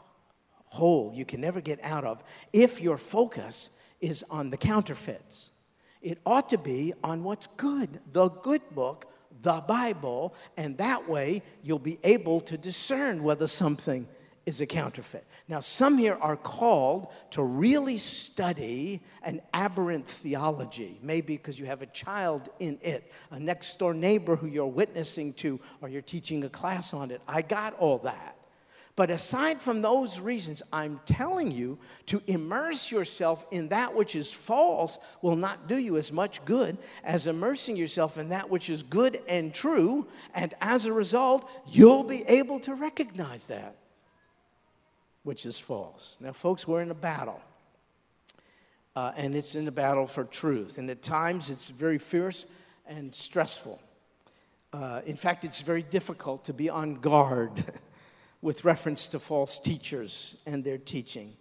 hole 0.69 1.11
you 1.13 1.25
can 1.25 1.41
never 1.41 1.61
get 1.61 1.79
out 1.83 2.05
of 2.05 2.23
if 2.53 2.81
your 2.81 2.97
focus 2.97 3.69
is 3.99 4.23
on 4.29 4.49
the 4.49 4.57
counterfeits. 4.57 5.51
It 6.01 6.19
ought 6.25 6.49
to 6.49 6.57
be 6.57 6.93
on 7.03 7.23
what's 7.23 7.47
good, 7.57 7.99
the 8.13 8.29
good 8.29 8.61
book, 8.71 9.11
the 9.41 9.61
Bible, 9.67 10.33
and 10.55 10.77
that 10.77 11.09
way 11.09 11.43
you'll 11.61 11.79
be 11.79 11.99
able 12.03 12.39
to 12.41 12.57
discern 12.57 13.23
whether 13.23 13.47
something 13.47 14.07
is 14.45 14.61
a 14.61 14.65
counterfeit. 14.65 15.25
Now, 15.47 15.59
some 15.59 15.97
here 15.97 16.17
are 16.19 16.35
called 16.35 17.09
to 17.31 17.43
really 17.43 17.97
study 17.97 19.01
an 19.21 19.41
aberrant 19.53 20.07
theology, 20.07 20.97
maybe 21.03 21.37
because 21.37 21.59
you 21.59 21.67
have 21.67 21.81
a 21.81 21.87
child 21.87 22.49
in 22.59 22.79
it, 22.81 23.11
a 23.29 23.39
next 23.39 23.77
door 23.77 23.93
neighbor 23.93 24.35
who 24.35 24.47
you're 24.47 24.65
witnessing 24.65 25.33
to, 25.33 25.59
or 25.81 25.89
you're 25.89 26.01
teaching 26.01 26.43
a 26.45 26.49
class 26.49 26.93
on 26.93 27.11
it. 27.11 27.21
I 27.27 27.41
got 27.43 27.75
all 27.75 27.99
that. 27.99 28.38
But 28.99 29.11
aside 29.11 29.61
from 29.61 29.81
those 29.81 30.19
reasons, 30.19 30.61
I'm 30.73 30.99
telling 31.05 31.51
you 31.51 31.79
to 32.07 32.21
immerse 32.27 32.91
yourself 32.91 33.45
in 33.49 33.69
that 33.69 33.95
which 33.95 34.13
is 34.13 34.33
false 34.33 34.99
will 35.21 35.37
not 35.37 35.69
do 35.69 35.77
you 35.77 35.95
as 35.95 36.11
much 36.11 36.43
good 36.43 36.77
as 37.05 37.25
immersing 37.25 37.77
yourself 37.77 38.17
in 38.17 38.27
that 38.27 38.49
which 38.49 38.69
is 38.69 38.83
good 38.83 39.21
and 39.29 39.53
true. 39.53 40.05
And 40.35 40.53
as 40.59 40.85
a 40.85 40.91
result, 40.91 41.49
you'll 41.65 42.03
be 42.03 42.23
able 42.27 42.59
to 42.59 42.75
recognize 42.75 43.47
that 43.47 43.77
which 45.23 45.45
is 45.45 45.57
false. 45.57 46.17
Now, 46.19 46.33
folks, 46.33 46.67
we're 46.67 46.81
in 46.81 46.91
a 46.91 46.93
battle. 46.93 47.39
Uh, 48.97 49.13
and 49.15 49.33
it's 49.33 49.55
in 49.55 49.65
a 49.69 49.71
battle 49.71 50.07
for 50.07 50.25
truth. 50.25 50.77
And 50.77 50.89
at 50.89 51.01
times 51.01 51.49
it's 51.49 51.69
very 51.69 51.99
fierce 51.99 52.47
and 52.85 53.15
stressful. 53.15 53.81
Uh, 54.73 54.99
in 55.05 55.15
fact, 55.15 55.45
it's 55.45 55.61
very 55.61 55.83
difficult 55.83 56.43
to 56.43 56.53
be 56.53 56.69
on 56.69 56.95
guard 56.95 57.63
with 58.41 58.63
reference 58.63 59.07
to 59.09 59.19
false 59.19 59.59
teachers 59.59 60.37
and 60.45 60.63
their 60.63 60.77
teaching. 60.77 61.35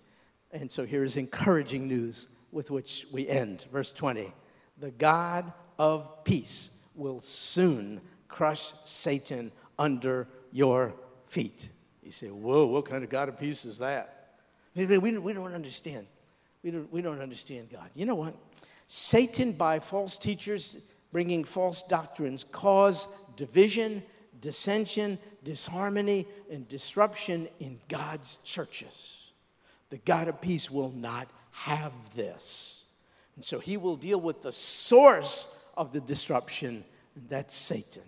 And 0.51 0.71
so 0.71 0.85
here 0.85 1.05
is 1.05 1.17
encouraging 1.17 1.87
news 1.89 2.29
with 2.51 2.71
which 2.71 3.07
we 3.13 3.29
end. 3.29 3.67
Verse 3.73 3.93
20 3.93 4.33
The 4.79 4.91
God 4.91 5.53
of 5.79 6.25
peace 6.25 6.71
will 6.95 7.21
soon 7.21 8.01
crush 8.27 8.73
Satan 8.85 9.53
under 9.79 10.29
your 10.51 10.95
feet. 11.27 11.71
You 12.03 12.13
say, 12.13 12.29
Whoa, 12.29 12.67
what 12.67 12.87
kind 12.87 13.05
of 13.05 13.11
God 13.11 13.29
of 13.29 13.39
peace 13.39 13.65
is 13.65 13.79
that? 13.79 14.15
We, 14.75 14.87
we 14.97 15.33
don't 15.33 15.55
understand. 15.55 16.07
We 16.63 16.71
don't, 16.71 16.93
we 16.93 17.03
don't 17.03 17.21
understand 17.21 17.69
God. 17.71 17.91
You 17.95 18.07
know 18.07 18.15
what? 18.15 18.35
Satan, 18.87 19.53
by 19.53 19.79
false 19.81 20.17
teachers 20.17 20.77
bringing 21.13 21.45
false 21.45 21.83
doctrines, 21.83 22.45
cause 22.45 23.07
division, 23.37 24.03
dissension, 24.41 25.19
disharmony, 25.45 26.27
and 26.51 26.69
disruption 26.69 27.49
in 27.61 27.81
God's 27.89 28.39
churches. 28.45 29.33
The 29.91 29.99
God 29.99 30.29
of 30.29 30.41
peace 30.41 30.71
will 30.71 30.91
not 30.91 31.29
have 31.53 31.93
this. 32.15 32.85
And 33.37 33.45
so 33.45 33.59
he 33.59 33.77
will 33.77 33.97
deal 33.97 34.21
with 34.21 34.43
the 34.43 34.53
source 34.53 35.49
of 35.77 35.93
the 35.93 36.01
disruption, 36.01 36.85
and 37.15 37.29
that's 37.29 37.55
Satan. 37.55 38.03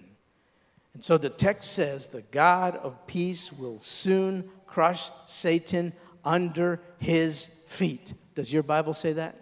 And 0.94 1.04
so 1.04 1.16
the 1.16 1.30
text 1.30 1.72
says, 1.72 2.08
The 2.08 2.22
God 2.22 2.76
of 2.76 3.06
peace 3.06 3.52
will 3.52 3.78
soon 3.78 4.50
crush 4.66 5.10
Satan 5.26 5.92
under 6.24 6.80
his 6.98 7.46
feet. 7.66 8.14
Does 8.34 8.52
your 8.52 8.62
Bible 8.62 8.94
say 8.94 9.12
that? 9.14 9.36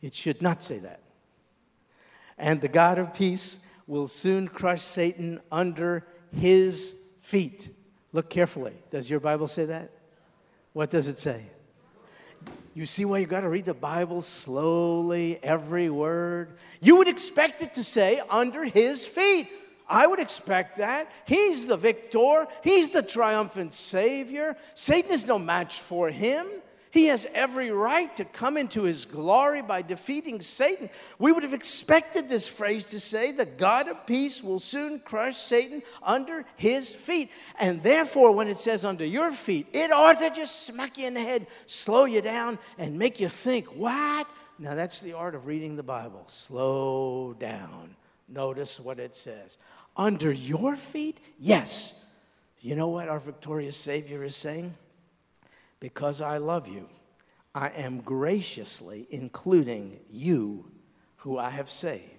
It 0.00 0.14
should 0.14 0.40
not 0.40 0.62
say 0.62 0.78
that. 0.78 1.00
And 2.36 2.60
the 2.60 2.68
God 2.68 2.98
of 2.98 3.14
peace 3.14 3.58
will 3.88 4.06
soon 4.06 4.46
crush 4.46 4.82
Satan 4.82 5.40
under 5.50 6.06
his 6.30 6.94
feet. 7.22 7.70
Look 8.12 8.30
carefully. 8.30 8.74
Does 8.90 9.10
your 9.10 9.18
Bible 9.18 9.48
say 9.48 9.64
that? 9.64 9.90
What 10.74 10.90
does 10.90 11.08
it 11.08 11.18
say? 11.18 11.46
You 12.74 12.86
see 12.86 13.04
why 13.04 13.18
you 13.18 13.26
got 13.26 13.40
to 13.40 13.48
read 13.48 13.64
the 13.64 13.74
Bible 13.74 14.20
slowly, 14.20 15.40
every 15.42 15.90
word? 15.90 16.52
You 16.80 16.96
would 16.96 17.08
expect 17.08 17.60
it 17.60 17.74
to 17.74 17.82
say, 17.82 18.20
under 18.30 18.64
his 18.64 19.04
feet. 19.04 19.48
I 19.88 20.06
would 20.06 20.20
expect 20.20 20.78
that. 20.78 21.10
He's 21.26 21.66
the 21.66 21.76
victor, 21.76 22.46
he's 22.62 22.92
the 22.92 23.02
triumphant 23.02 23.72
Savior. 23.72 24.56
Satan 24.74 25.12
is 25.12 25.26
no 25.26 25.38
match 25.38 25.80
for 25.80 26.10
him. 26.10 26.46
He 26.90 27.06
has 27.06 27.26
every 27.34 27.70
right 27.70 28.14
to 28.16 28.24
come 28.24 28.56
into 28.56 28.82
his 28.82 29.04
glory 29.04 29.62
by 29.62 29.82
defeating 29.82 30.40
Satan. 30.40 30.88
We 31.18 31.32
would 31.32 31.42
have 31.42 31.52
expected 31.52 32.28
this 32.28 32.48
phrase 32.48 32.84
to 32.86 33.00
say, 33.00 33.32
The 33.32 33.44
God 33.44 33.88
of 33.88 34.06
peace 34.06 34.42
will 34.42 34.58
soon 34.58 35.00
crush 35.00 35.36
Satan 35.36 35.82
under 36.02 36.44
his 36.56 36.90
feet. 36.90 37.30
And 37.58 37.82
therefore, 37.82 38.32
when 38.32 38.48
it 38.48 38.56
says 38.56 38.84
under 38.84 39.04
your 39.04 39.32
feet, 39.32 39.66
it 39.72 39.92
ought 39.92 40.18
to 40.20 40.30
just 40.30 40.66
smack 40.66 40.98
you 40.98 41.06
in 41.06 41.14
the 41.14 41.20
head, 41.20 41.46
slow 41.66 42.04
you 42.04 42.22
down, 42.22 42.58
and 42.78 42.98
make 42.98 43.20
you 43.20 43.28
think, 43.28 43.66
What? 43.66 44.26
Now, 44.58 44.74
that's 44.74 45.00
the 45.00 45.12
art 45.12 45.34
of 45.34 45.46
reading 45.46 45.76
the 45.76 45.84
Bible. 45.84 46.24
Slow 46.26 47.34
down. 47.38 47.94
Notice 48.28 48.80
what 48.80 48.98
it 48.98 49.14
says. 49.14 49.56
Under 49.96 50.32
your 50.32 50.74
feet? 50.74 51.18
Yes. 51.38 52.06
You 52.60 52.74
know 52.74 52.88
what 52.88 53.08
our 53.08 53.20
victorious 53.20 53.76
Savior 53.76 54.24
is 54.24 54.34
saying? 54.34 54.74
Because 55.80 56.20
I 56.20 56.38
love 56.38 56.68
you, 56.68 56.88
I 57.54 57.68
am 57.68 58.00
graciously 58.00 59.06
including 59.10 60.00
you 60.10 60.70
who 61.16 61.38
I 61.38 61.50
have 61.50 61.70
saved 61.70 62.18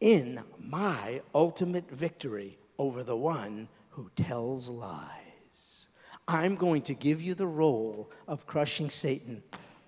in 0.00 0.42
my 0.58 1.22
ultimate 1.34 1.90
victory 1.90 2.58
over 2.78 3.02
the 3.02 3.16
one 3.16 3.68
who 3.90 4.10
tells 4.16 4.68
lies. 4.68 5.86
I'm 6.26 6.56
going 6.56 6.82
to 6.82 6.94
give 6.94 7.22
you 7.22 7.34
the 7.34 7.46
role 7.46 8.10
of 8.26 8.46
crushing 8.46 8.90
Satan 8.90 9.42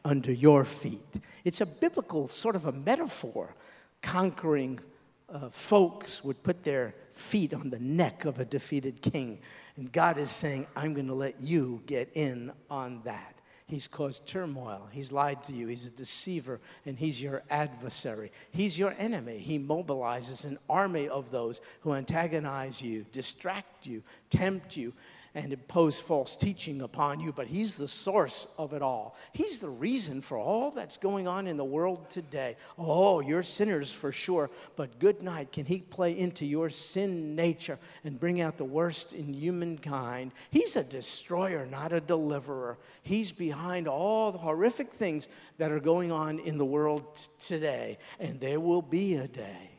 under 0.04 0.32
your 0.32 0.64
feet. 0.64 1.20
It's 1.44 1.60
a 1.60 1.66
biblical 1.66 2.28
sort 2.28 2.56
of 2.56 2.66
a 2.66 2.72
metaphor. 2.72 3.54
Conquering 4.02 4.80
uh, 5.28 5.48
folks 5.48 6.22
would 6.22 6.42
put 6.42 6.62
their 6.62 6.94
feet 7.12 7.52
on 7.52 7.70
the 7.70 7.78
neck 7.78 8.24
of 8.24 8.38
a 8.38 8.44
defeated 8.44 9.02
king. 9.02 9.40
And 9.76 9.92
God 9.92 10.18
is 10.18 10.30
saying, 10.30 10.66
I'm 10.74 10.94
going 10.94 11.08
to 11.08 11.14
let 11.14 11.40
you 11.40 11.82
get 11.86 12.10
in 12.14 12.52
on 12.70 13.02
that. 13.04 13.34
He's 13.68 13.88
caused 13.88 14.26
turmoil. 14.26 14.88
He's 14.92 15.10
lied 15.10 15.42
to 15.44 15.52
you. 15.52 15.66
He's 15.66 15.86
a 15.86 15.90
deceiver, 15.90 16.60
and 16.86 16.96
he's 16.96 17.20
your 17.20 17.42
adversary. 17.50 18.30
He's 18.52 18.78
your 18.78 18.94
enemy. 18.96 19.38
He 19.38 19.58
mobilizes 19.58 20.44
an 20.44 20.58
army 20.70 21.08
of 21.08 21.32
those 21.32 21.60
who 21.80 21.92
antagonize 21.92 22.80
you, 22.80 23.04
distract 23.10 23.84
you, 23.84 24.04
tempt 24.30 24.76
you, 24.76 24.92
and 25.36 25.52
impose 25.52 26.00
false 26.00 26.34
teaching 26.34 26.80
upon 26.80 27.20
you, 27.20 27.30
but 27.30 27.46
He's 27.46 27.76
the 27.76 27.86
source 27.86 28.48
of 28.56 28.72
it 28.72 28.80
all. 28.80 29.14
He's 29.32 29.60
the 29.60 29.68
reason 29.68 30.22
for 30.22 30.38
all 30.38 30.70
that's 30.70 30.96
going 30.96 31.28
on 31.28 31.46
in 31.46 31.58
the 31.58 31.64
world 31.64 32.08
today. 32.08 32.56
Oh, 32.78 33.20
you're 33.20 33.42
sinners 33.42 33.92
for 33.92 34.12
sure, 34.12 34.50
but 34.76 34.98
good 34.98 35.22
night. 35.22 35.52
Can 35.52 35.66
He 35.66 35.80
play 35.80 36.18
into 36.18 36.46
your 36.46 36.70
sin 36.70 37.36
nature 37.36 37.78
and 38.02 38.18
bring 38.18 38.40
out 38.40 38.56
the 38.56 38.64
worst 38.64 39.12
in 39.12 39.34
humankind? 39.34 40.32
He's 40.50 40.74
a 40.74 40.82
destroyer, 40.82 41.66
not 41.66 41.92
a 41.92 42.00
deliverer. 42.00 42.78
He's 43.02 43.30
behind 43.30 43.86
all 43.86 44.32
the 44.32 44.38
horrific 44.38 44.90
things 44.90 45.28
that 45.58 45.70
are 45.70 45.80
going 45.80 46.10
on 46.10 46.38
in 46.38 46.56
the 46.56 46.64
world 46.64 47.14
t- 47.14 47.28
today, 47.38 47.98
and 48.18 48.40
there 48.40 48.58
will 48.58 48.80
be 48.80 49.16
a 49.16 49.28
day 49.28 49.70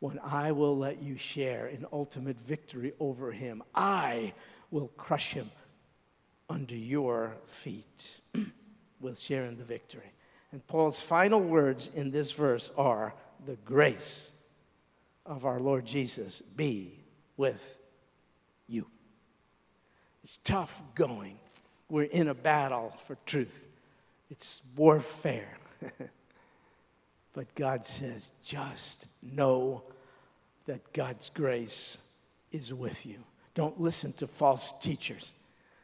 when 0.00 0.18
I 0.24 0.50
will 0.52 0.76
let 0.76 1.02
you 1.02 1.16
share 1.16 1.68
in 1.68 1.86
ultimate 1.92 2.40
victory 2.40 2.94
over 2.98 3.30
him. 3.30 3.62
I 3.74 4.32
will 4.70 4.88
crush 4.96 5.32
him 5.32 5.50
under 6.48 6.76
your 6.76 7.36
feet. 7.46 8.20
we'll 9.00 9.14
share 9.14 9.44
in 9.44 9.56
the 9.56 9.64
victory. 9.64 10.12
And 10.52 10.66
Paul's 10.66 11.00
final 11.00 11.40
words 11.40 11.90
in 11.94 12.10
this 12.10 12.32
verse 12.32 12.70
are 12.76 13.14
the 13.46 13.56
grace 13.64 14.32
of 15.26 15.44
our 15.44 15.60
Lord 15.60 15.84
Jesus 15.84 16.40
be 16.40 16.98
with 17.36 17.78
you. 18.66 18.86
It's 20.24 20.38
tough 20.38 20.82
going. 20.94 21.38
We're 21.90 22.04
in 22.04 22.28
a 22.28 22.34
battle 22.34 22.94
for 23.06 23.16
truth, 23.26 23.66
it's 24.30 24.60
warfare. 24.76 25.58
but 27.32 27.54
God 27.54 27.86
says, 27.86 28.32
just 28.44 29.06
know 29.22 29.84
that 30.66 30.92
God's 30.92 31.30
grace 31.30 31.98
is 32.52 32.74
with 32.74 33.06
you. 33.06 33.24
Don't 33.58 33.80
listen 33.80 34.12
to 34.12 34.28
false 34.28 34.72
teachers 34.80 35.32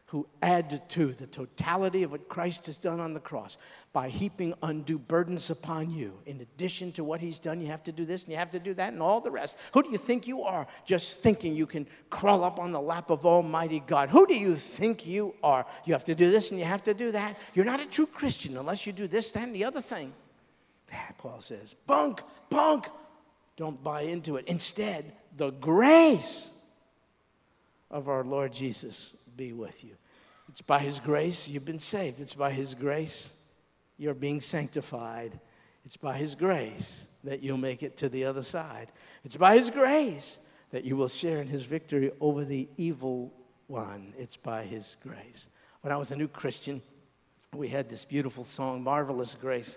who 0.07 0.29
add 0.41 0.89
to 0.91 1.12
the 1.12 1.27
totality 1.27 2.05
of 2.05 2.12
what 2.12 2.29
Christ 2.29 2.66
has 2.66 2.79
done 2.79 3.01
on 3.01 3.14
the 3.14 3.18
cross 3.18 3.59
by 3.93 4.11
heaping 4.11 4.55
undue 4.62 4.97
burdens 4.97 5.51
upon 5.51 5.91
you. 5.91 6.20
In 6.25 6.41
addition 6.41 6.93
to 6.93 7.03
what 7.03 7.20
he's 7.20 7.41
done, 7.41 7.61
you 7.61 7.66
have 7.66 7.83
to 7.83 7.91
do 7.91 8.05
this 8.05 8.22
and 8.22 8.31
you 8.31 8.39
have 8.39 8.53
to 8.53 8.61
do 8.61 8.75
that 8.75 8.93
and 8.93 9.03
all 9.03 9.20
the 9.20 9.33
rest. 9.33 9.57
Who 9.72 9.83
do 9.83 9.91
you 9.91 9.99
think 9.99 10.29
you 10.29 10.45
are 10.45 10.68
just 10.87 11.20
thinking 11.20 11.57
you 11.57 11.66
can 11.66 11.89
crawl 12.11 12.45
up 12.45 12.61
on 12.61 12.70
the 12.70 12.81
lap 12.81 13.11
of 13.11 13.27
Almighty 13.27 13.81
God? 13.81 14.09
Who 14.09 14.25
do 14.25 14.39
you 14.39 14.55
think 14.55 15.05
you 15.05 15.35
are? 15.43 15.66
You 15.85 15.95
have 15.95 16.05
to 16.05 16.14
do 16.14 16.31
this 16.31 16.53
and 16.53 16.61
you 16.61 16.66
have 16.66 16.85
to 16.85 16.95
do 16.95 17.11
that. 17.11 17.37
You're 17.55 17.64
not 17.64 17.81
a 17.81 17.87
true 17.87 18.07
Christian 18.07 18.57
unless 18.57 18.87
you 18.87 18.93
do 18.93 19.09
this, 19.09 19.33
that, 19.33 19.43
and 19.43 19.53
the 19.53 19.64
other 19.64 19.81
thing. 19.81 20.12
Paul 21.18 21.41
says, 21.41 21.75
bunk, 21.89 22.22
bunk. 22.51 22.87
Don't 23.57 23.83
buy 23.83 24.03
into 24.03 24.37
it. 24.37 24.45
Instead, 24.47 25.12
the 25.37 25.51
grace 25.51 26.53
of 27.95 28.09
our 28.09 28.24
Lord 28.24 28.53
Jesus 28.53 29.16
be 29.36 29.53
with 29.53 29.84
you. 29.84 29.95
It's 30.49 30.61
by 30.61 30.80
His 30.80 30.99
grace 30.99 31.49
you've 31.49 31.64
been 31.64 31.78
saved. 31.78 32.20
It's 32.20 32.34
by 32.34 32.51
His 32.51 32.74
grace 32.74 33.32
you're 33.97 34.14
being 34.14 34.40
sanctified. 34.40 35.38
It's 35.84 35.97
by 35.97 36.16
His 36.16 36.34
grace 36.34 37.07
that 37.22 37.40
you'll 37.42 37.57
make 37.57 37.84
it 37.84 37.97
to 37.99 38.09
the 38.09 38.24
other 38.24 38.42
side. 38.42 38.90
It's 39.24 39.36
by 39.36 39.57
His 39.57 39.70
grace 39.70 40.38
that 40.72 40.84
you 40.84 40.97
will 40.97 41.09
share 41.09 41.40
in 41.40 41.47
His 41.47 41.62
victory 41.62 42.11
over 42.20 42.45
the 42.45 42.68
evil 42.76 43.32
one. 43.68 44.12
It's 44.18 44.36
by 44.36 44.64
His 44.64 44.97
grace. 45.01 45.47
When 45.82 45.92
I 45.92 45.97
was 45.97 46.11
a 46.11 46.16
new 46.16 46.28
Christian, 46.28 46.82
we 47.55 47.68
had 47.68 47.88
this 47.88 48.05
beautiful 48.05 48.42
song, 48.42 48.82
Marvelous 48.82 49.36
Grace 49.36 49.76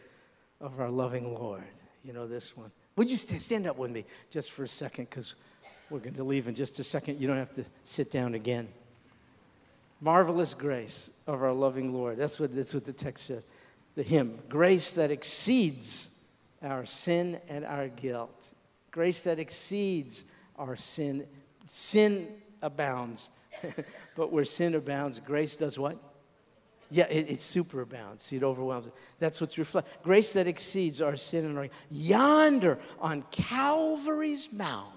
of 0.60 0.80
Our 0.80 0.90
Loving 0.90 1.36
Lord. 1.36 1.64
You 2.04 2.14
know 2.14 2.26
this 2.26 2.58
one. 2.58 2.72
Would 2.96 3.12
you 3.12 3.18
stand 3.18 3.68
up 3.68 3.78
with 3.78 3.92
me 3.92 4.06
just 4.32 4.52
for 4.52 4.64
a 4.64 4.68
second? 4.68 5.08
Because 5.12 5.36
we're 5.90 6.00
going 6.00 6.16
to 6.16 6.24
leave 6.24 6.48
in 6.48 6.56
just 6.56 6.80
a 6.80 6.84
second. 6.84 7.20
You 7.20 7.28
don't 7.28 7.38
have 7.38 7.54
to 7.56 7.66
sit 7.84 8.12
down 8.12 8.34
again. 8.34 8.68
Marvelous 10.02 10.54
grace 10.54 11.10
of 11.26 11.42
our 11.42 11.54
loving 11.54 11.94
Lord. 11.94 12.18
That's 12.18 12.40
what, 12.40 12.56
that's 12.56 12.74
what 12.74 12.86
the 12.86 12.94
text 12.94 13.28
said. 13.28 13.44
The 13.96 14.04
hymn. 14.04 14.38
Grace 14.50 14.92
that 14.92 15.12
exceeds 15.12 16.10
our 16.62 16.86
sin 16.86 17.40
and 17.50 17.66
our 17.66 17.88
guilt. 17.88 18.52
Grace 18.92 19.24
that 19.24 19.40
exceeds 19.40 20.26
our 20.58 20.76
sin. 20.76 21.26
Sin 21.66 22.28
abounds. 22.62 23.30
but 24.16 24.32
where 24.32 24.46
sin 24.46 24.76
abounds, 24.76 25.20
grace 25.20 25.56
does 25.56 25.80
what? 25.80 25.98
Yeah, 26.90 27.06
it, 27.06 27.30
it 27.30 27.40
superabounds. 27.40 28.22
See, 28.22 28.38
it 28.38 28.44
overwhelms. 28.44 28.88
It. 28.88 28.94
That's 29.20 29.42
what's 29.42 29.58
reflected. 29.58 29.92
Grace 30.04 30.34
that 30.34 30.48
exceeds 30.48 31.02
our 31.02 31.18
sin 31.18 31.46
and 31.46 31.58
our 31.58 31.70
yonder 31.90 32.80
on 33.00 33.24
Calvary's 33.32 34.50
Mount. 34.52 34.97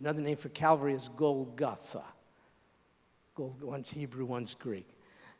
Another 0.00 0.22
name 0.22 0.36
for 0.36 0.48
Calvary 0.48 0.94
is 0.94 1.08
Golgotha 1.16 2.02
one's 3.60 3.90
Hebrew, 3.90 4.24
one's 4.24 4.54
Greek. 4.54 4.86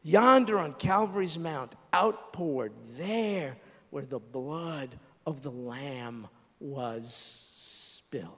Yonder 0.03 0.59
on 0.59 0.73
Calvary's 0.75 1.39
Mount, 1.39 1.75
outpoured 1.95 2.73
there 2.97 3.57
where 3.91 4.05
the 4.05 4.19
blood 4.19 4.99
of 5.27 5.43
the 5.43 5.51
Lamb 5.51 6.27
was 6.59 7.13
spilled. 7.13 8.35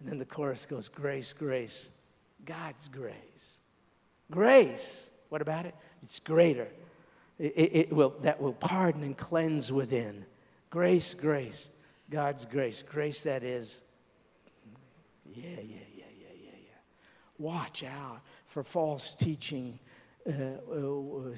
And 0.00 0.08
then 0.08 0.18
the 0.18 0.24
chorus 0.24 0.64
goes 0.64 0.88
Grace, 0.88 1.32
grace, 1.32 1.90
God's 2.44 2.88
grace. 2.88 3.60
Grace, 4.30 5.10
what 5.28 5.42
about 5.42 5.66
it? 5.66 5.74
It's 6.02 6.20
greater. 6.20 6.68
It, 7.38 7.52
it, 7.56 7.76
it 7.76 7.92
will, 7.92 8.14
that 8.22 8.40
will 8.40 8.54
pardon 8.54 9.02
and 9.02 9.16
cleanse 9.16 9.70
within. 9.70 10.24
Grace, 10.70 11.14
grace, 11.14 11.68
God's 12.10 12.44
grace. 12.44 12.82
Grace 12.82 13.22
that 13.24 13.42
is, 13.42 13.80
yeah, 15.42 15.60
yeah, 15.60 15.76
yeah, 15.96 16.04
yeah, 16.18 16.34
yeah, 16.44 16.50
yeah. 16.54 16.78
Watch 17.38 17.84
out 17.84 18.20
for 18.44 18.62
false 18.62 19.14
teaching 19.14 19.78
uh, 20.26 20.32
uh, 20.70 21.30
uh, 21.30 21.32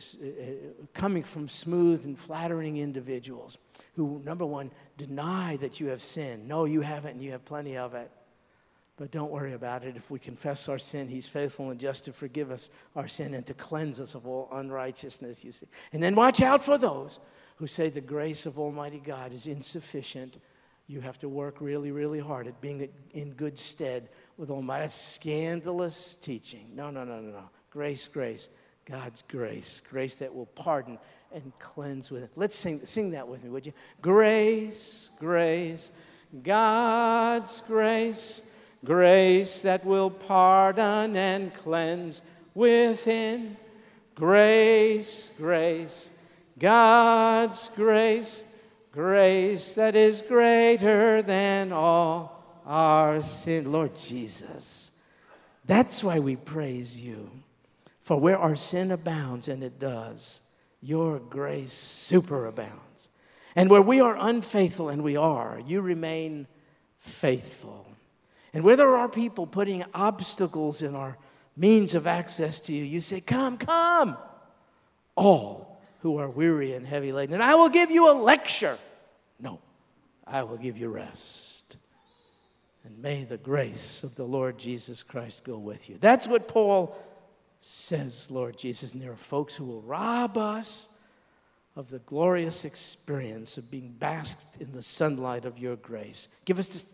coming 0.95 1.23
from 1.23 1.49
smooth 1.49 2.05
and 2.05 2.19
flattering 2.19 2.79
individuals 2.79 3.59
who, 3.95 4.21
number 4.25 4.45
one, 4.45 4.71
deny 4.97 5.57
that 5.59 5.79
you 5.79 5.89
have 5.89 6.03
sinned. 6.03 6.49
No, 6.49 6.65
you 6.65 6.81
haven't, 6.81 7.13
and 7.13 7.23
you 7.23 7.31
have 7.33 7.45
plenty 7.45 7.77
of 7.77 7.95
it. 7.95 8.11
But 8.97 9.11
don't 9.11 9.31
worry 9.31 9.55
about 9.55 9.85
it. 9.85 9.97
If 9.97 10.11
we 10.11 10.19
confess 10.19 10.69
our 10.69 10.79
sin, 10.79 11.09
He's 11.09 11.27
faithful 11.29 11.71
and 11.71 11.81
just 11.81 12.05
to 12.07 12.13
forgive 12.13 12.51
us 12.51 12.69
our 12.97 13.09
sin 13.09 13.35
and 13.35 13.47
to 13.47 13.55
cleanse 13.55 14.01
us 14.01 14.15
of 14.15 14.27
all 14.27 14.49
unrighteousness, 14.53 15.45
you 15.45 15.53
see. 15.53 15.67
And 15.93 16.03
then 16.03 16.15
watch 16.15 16.43
out 16.43 16.63
for 16.63 16.77
those 16.77 17.21
who 17.57 17.67
say 17.67 17.89
the 17.89 18.01
grace 18.01 18.45
of 18.45 18.59
Almighty 18.59 18.99
God 18.99 19.33
is 19.33 19.47
insufficient. 19.47 20.39
You 20.91 21.01
have 21.03 21.21
to 21.21 21.29
work 21.29 21.61
really, 21.61 21.93
really 21.93 22.19
hard 22.19 22.49
at 22.49 22.61
being 22.61 22.89
in 23.15 23.31
good 23.35 23.57
stead 23.57 24.09
with 24.37 24.51
Almighty. 24.51 24.83
That's 24.83 24.95
scandalous 24.95 26.17
teaching. 26.17 26.67
No, 26.75 26.91
no, 26.91 27.05
no, 27.05 27.21
no, 27.21 27.31
no. 27.31 27.51
Grace, 27.71 28.09
grace. 28.09 28.49
God's 28.87 29.23
grace. 29.29 29.81
Grace 29.89 30.17
that 30.17 30.35
will 30.35 30.47
pardon 30.47 30.99
and 31.33 31.53
cleanse 31.61 32.11
with 32.11 32.25
it. 32.25 32.33
Let's 32.35 32.57
sing, 32.57 32.81
sing 32.81 33.13
that 33.13 33.29
with 33.29 33.45
me, 33.45 33.51
would 33.51 33.67
you? 33.67 33.73
Grace, 34.03 35.11
grace. 35.21 35.93
God's 36.43 37.61
grace. 37.69 38.43
Grace 38.85 39.63
that 39.63 39.85
will 39.85 40.11
pardon 40.11 41.17
and 41.17 41.55
cleanse 41.55 42.21
within. 42.53 43.57
Grace, 44.17 45.31
grace. 45.39 46.11
God's 46.59 47.69
grace. 47.77 48.43
Grace 48.93 49.77
that 49.77 49.95
is 49.95 50.21
greater 50.21 51.23
than 51.23 51.71
all 51.71 52.61
our 52.67 53.23
sin. 53.23 53.71
Lord 53.71 53.95
Jesus, 53.95 54.91
that's 55.65 56.03
why 56.03 56.19
we 56.19 56.35
praise 56.35 57.01
you. 57.01 57.31
For 58.01 58.19
where 58.19 58.39
our 58.39 58.57
sin 58.57 58.91
abounds, 58.91 59.47
and 59.47 59.63
it 59.63 59.79
does, 59.79 60.41
your 60.83 61.21
grace 61.21 61.73
superabounds. 61.73 63.09
And 63.55 63.71
where 63.71 63.83
we 63.83 64.01
are 64.01 64.17
unfaithful, 64.19 64.89
and 64.89 65.05
we 65.05 65.17
are, 65.17 65.61
you 65.65 65.81
remain 65.81 66.49
faithful. 66.99 67.87
And 68.53 68.65
where 68.65 68.75
there 68.75 68.97
are 68.97 69.09
people 69.09 69.47
putting 69.47 69.85
obstacles 69.95 70.83
in 70.83 70.97
our 70.97 71.17
means 71.57 71.95
of 71.95 72.09
access 72.09 72.59
to 72.63 72.73
you, 72.73 72.83
you 72.83 73.01
say, 73.01 73.21
Come, 73.21 73.57
come, 73.57 74.17
all 75.15 75.70
who 76.01 76.19
are 76.19 76.29
weary 76.29 76.75
and 76.75 76.87
heavy 76.87 77.13
laden, 77.13 77.35
and 77.35 77.43
I 77.43 77.55
will 77.55 77.69
give 77.69 77.91
you 77.91 78.11
a 78.11 78.15
lecture. 78.15 78.79
No, 79.39 79.61
I 80.27 80.43
will 80.43 80.57
give 80.57 80.77
you 80.77 80.89
rest. 80.89 81.77
And 82.85 82.99
may 82.99 83.25
the 83.25 83.37
grace 83.37 84.03
of 84.03 84.15
the 84.15 84.25
Lord 84.25 84.59
Jesus 84.59 85.03
Christ 85.03 85.45
go 85.45 85.59
with 85.59 85.91
you. 85.91 85.99
That's 86.01 86.27
what 86.27 86.49
Paul 86.49 86.97
says, 87.61 88.31
Lord 88.31 88.57
Jesus. 88.57 88.95
And 88.95 89.03
there 89.03 89.13
are 89.13 89.17
folks 89.17 89.55
who 89.55 89.65
will 89.65 89.83
rob 89.83 90.39
us 90.39 90.89
of 91.77 91.91
the 91.91 91.99
glorious 92.01 92.65
experience 92.65 93.59
of 93.59 93.71
being 93.71 93.93
basked 93.99 94.61
in 94.61 94.73
the 94.73 94.83
sunlight 94.83 95.45
of 95.45 95.59
your 95.59 95.77
grace. 95.77 96.29
Give 96.47 96.59
us 96.59 96.85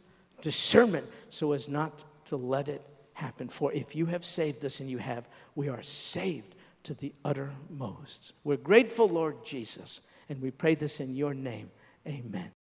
discernment 0.40 1.07
so 1.28 1.52
as 1.52 1.68
not 1.68 2.04
to 2.26 2.36
let 2.36 2.68
it 2.68 2.82
happen. 3.12 3.48
For 3.48 3.72
if 3.72 3.94
you 3.94 4.07
have 4.07 4.24
saved 4.24 4.64
us, 4.64 4.80
and 4.80 4.90
you 4.90 4.98
have, 4.98 5.28
we 5.54 5.68
are 5.68 5.82
saved 5.82 6.55
to 6.87 6.95
the 6.95 7.12
uttermost. 7.24 8.32
We're 8.45 8.57
grateful, 8.57 9.09
Lord 9.09 9.45
Jesus, 9.45 10.03
and 10.28 10.41
we 10.41 10.53
pray 10.53 10.76
this 10.76 11.01
in 11.01 11.16
your 11.16 11.34
name. 11.34 11.70
Amen. 12.07 12.53